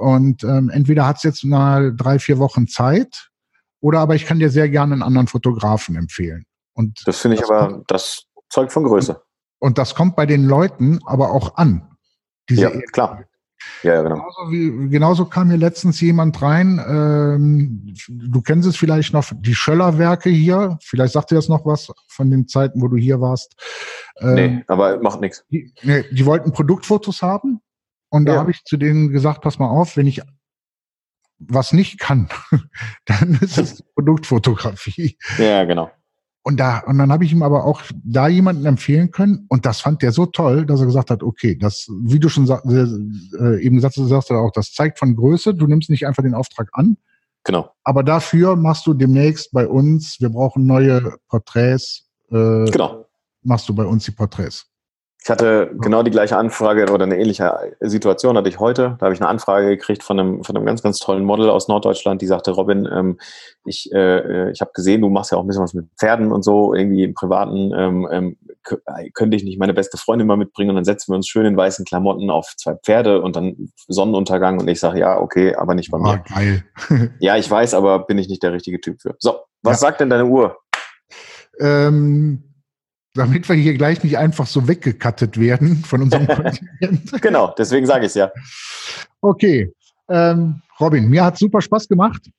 [0.00, 3.28] Und ähm, entweder hat es jetzt mal drei, vier Wochen Zeit,
[3.80, 6.44] oder aber ich kann dir sehr gerne einen anderen Fotografen empfehlen.
[6.74, 9.22] Und das finde ich das aber, kommt, das zeugt von Größe.
[9.58, 11.86] Und das kommt bei den Leuten aber auch an.
[12.48, 13.24] ja, klar.
[13.82, 14.14] Ja, ja, genau.
[14.14, 19.54] Genauso, wie, genauso kam mir letztens jemand rein, ähm, du kennst es vielleicht noch, die
[19.54, 23.54] Schöllerwerke hier, vielleicht sagt dir das noch was von den Zeiten, wo du hier warst.
[24.20, 25.44] Ähm, nee, aber macht nichts.
[25.50, 27.60] Die, nee, die wollten Produktfotos haben
[28.10, 28.38] und da ja.
[28.40, 30.22] habe ich zu denen gesagt, pass mal auf, wenn ich
[31.38, 32.28] was nicht kann,
[33.06, 35.16] dann ist es Produktfotografie.
[35.38, 35.90] Ja, genau.
[36.42, 39.80] Und da, und dann habe ich ihm aber auch da jemanden empfehlen können und das
[39.80, 43.76] fand der so toll, dass er gesagt hat, okay, das, wie du schon äh, eben
[43.76, 46.68] gesagt hast, sagst du auch, das zeigt von Größe, du nimmst nicht einfach den Auftrag
[46.72, 46.96] an.
[47.44, 47.70] Genau.
[47.84, 52.08] Aber dafür machst du demnächst bei uns, wir brauchen neue Porträts.
[52.30, 53.06] Äh, genau.
[53.42, 54.69] Machst du bei uns die Porträts.
[55.22, 58.96] Ich hatte genau die gleiche Anfrage oder eine ähnliche Situation hatte ich heute.
[58.98, 61.68] Da habe ich eine Anfrage gekriegt von einem, von einem ganz, ganz tollen Model aus
[61.68, 63.18] Norddeutschland, die sagte, Robin, ähm,
[63.66, 66.42] ich, äh, ich habe gesehen, du machst ja auch ein bisschen was mit Pferden und
[66.42, 67.72] so, irgendwie im Privaten.
[67.76, 68.36] Ähm, ähm,
[69.14, 71.56] könnte ich nicht meine beste Freundin mal mitbringen und dann setzen wir uns schön in
[71.56, 75.90] weißen Klamotten auf zwei Pferde und dann Sonnenuntergang und ich sage, ja, okay, aber nicht
[75.90, 76.22] bei mir.
[76.28, 76.64] Ah, geil.
[77.20, 79.16] ja, ich weiß, aber bin ich nicht der richtige Typ für.
[79.18, 79.88] So, was ja.
[79.88, 80.56] sagt denn deine Uhr?
[81.58, 82.49] Ähm
[83.14, 87.22] damit wir hier gleich nicht einfach so weggekattet werden von unserem Kontinent.
[87.22, 88.30] genau, deswegen sage ich es ja.
[89.20, 89.72] Okay.
[90.08, 92.30] Ähm, Robin, mir hat super Spaß gemacht.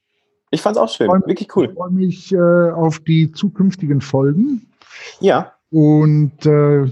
[0.49, 1.65] Ich fand es auch schön, freu, wirklich cool.
[1.65, 4.67] Ich freue mich äh, auf die zukünftigen Folgen.
[5.19, 5.53] Ja.
[5.69, 6.91] Und äh,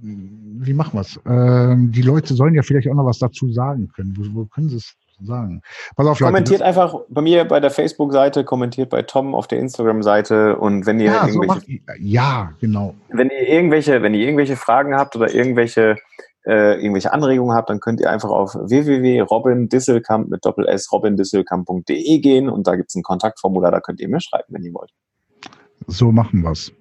[0.00, 1.18] wie machen wir es?
[1.24, 4.14] Ähm, die Leute sollen ja vielleicht auch noch was dazu sagen können.
[4.16, 5.62] Wo, wo können sie es sagen.
[5.96, 9.58] Pass auf, Leute, kommentiert einfach bei mir bei der Facebook-Seite, kommentiert bei Tom auf der
[9.58, 11.60] Instagram-Seite und wenn ihr ja, irgendwelche.
[11.60, 12.94] So ja, genau.
[13.10, 15.96] Wenn ihr irgendwelche, wenn ihr irgendwelche Fragen habt oder irgendwelche
[16.46, 22.48] äh, irgendwelche Anregungen habt, dann könnt ihr einfach auf www.robindisselkamp mit Doppel S robindisselkamp.de gehen
[22.48, 24.90] und da gibt es ein Kontaktformular, da könnt ihr mir schreiben, wenn ihr wollt.
[25.86, 26.72] So machen wir es.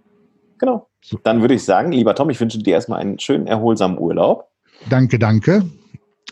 [0.59, 0.87] Genau.
[1.03, 1.17] So.
[1.23, 4.49] Dann würde ich sagen, lieber Tom, ich wünsche dir erstmal einen schönen, erholsamen Urlaub.
[4.89, 5.63] Danke, danke.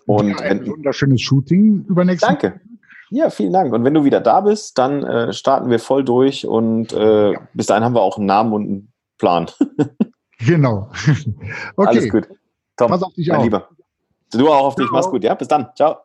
[0.06, 2.62] Und ein wunderschönes Shooting übernächsten Danke.
[3.12, 3.74] Ja, vielen Dank.
[3.74, 7.40] Und wenn du wieder da bist, dann äh, starten wir voll durch und äh, ja.
[7.54, 9.48] bis dahin haben wir auch einen Namen und einen Plan.
[10.40, 10.90] genau.
[11.76, 11.90] okay.
[11.90, 12.30] Alles gut.
[12.78, 13.44] Tom, Pass auf dich mein auf.
[13.44, 13.70] Lieber.
[14.32, 14.86] Du auch auf dich.
[14.86, 14.96] Ciao.
[14.96, 15.36] Mach's gut, ja?
[15.36, 15.68] Bis dann.
[15.76, 15.98] Ciao.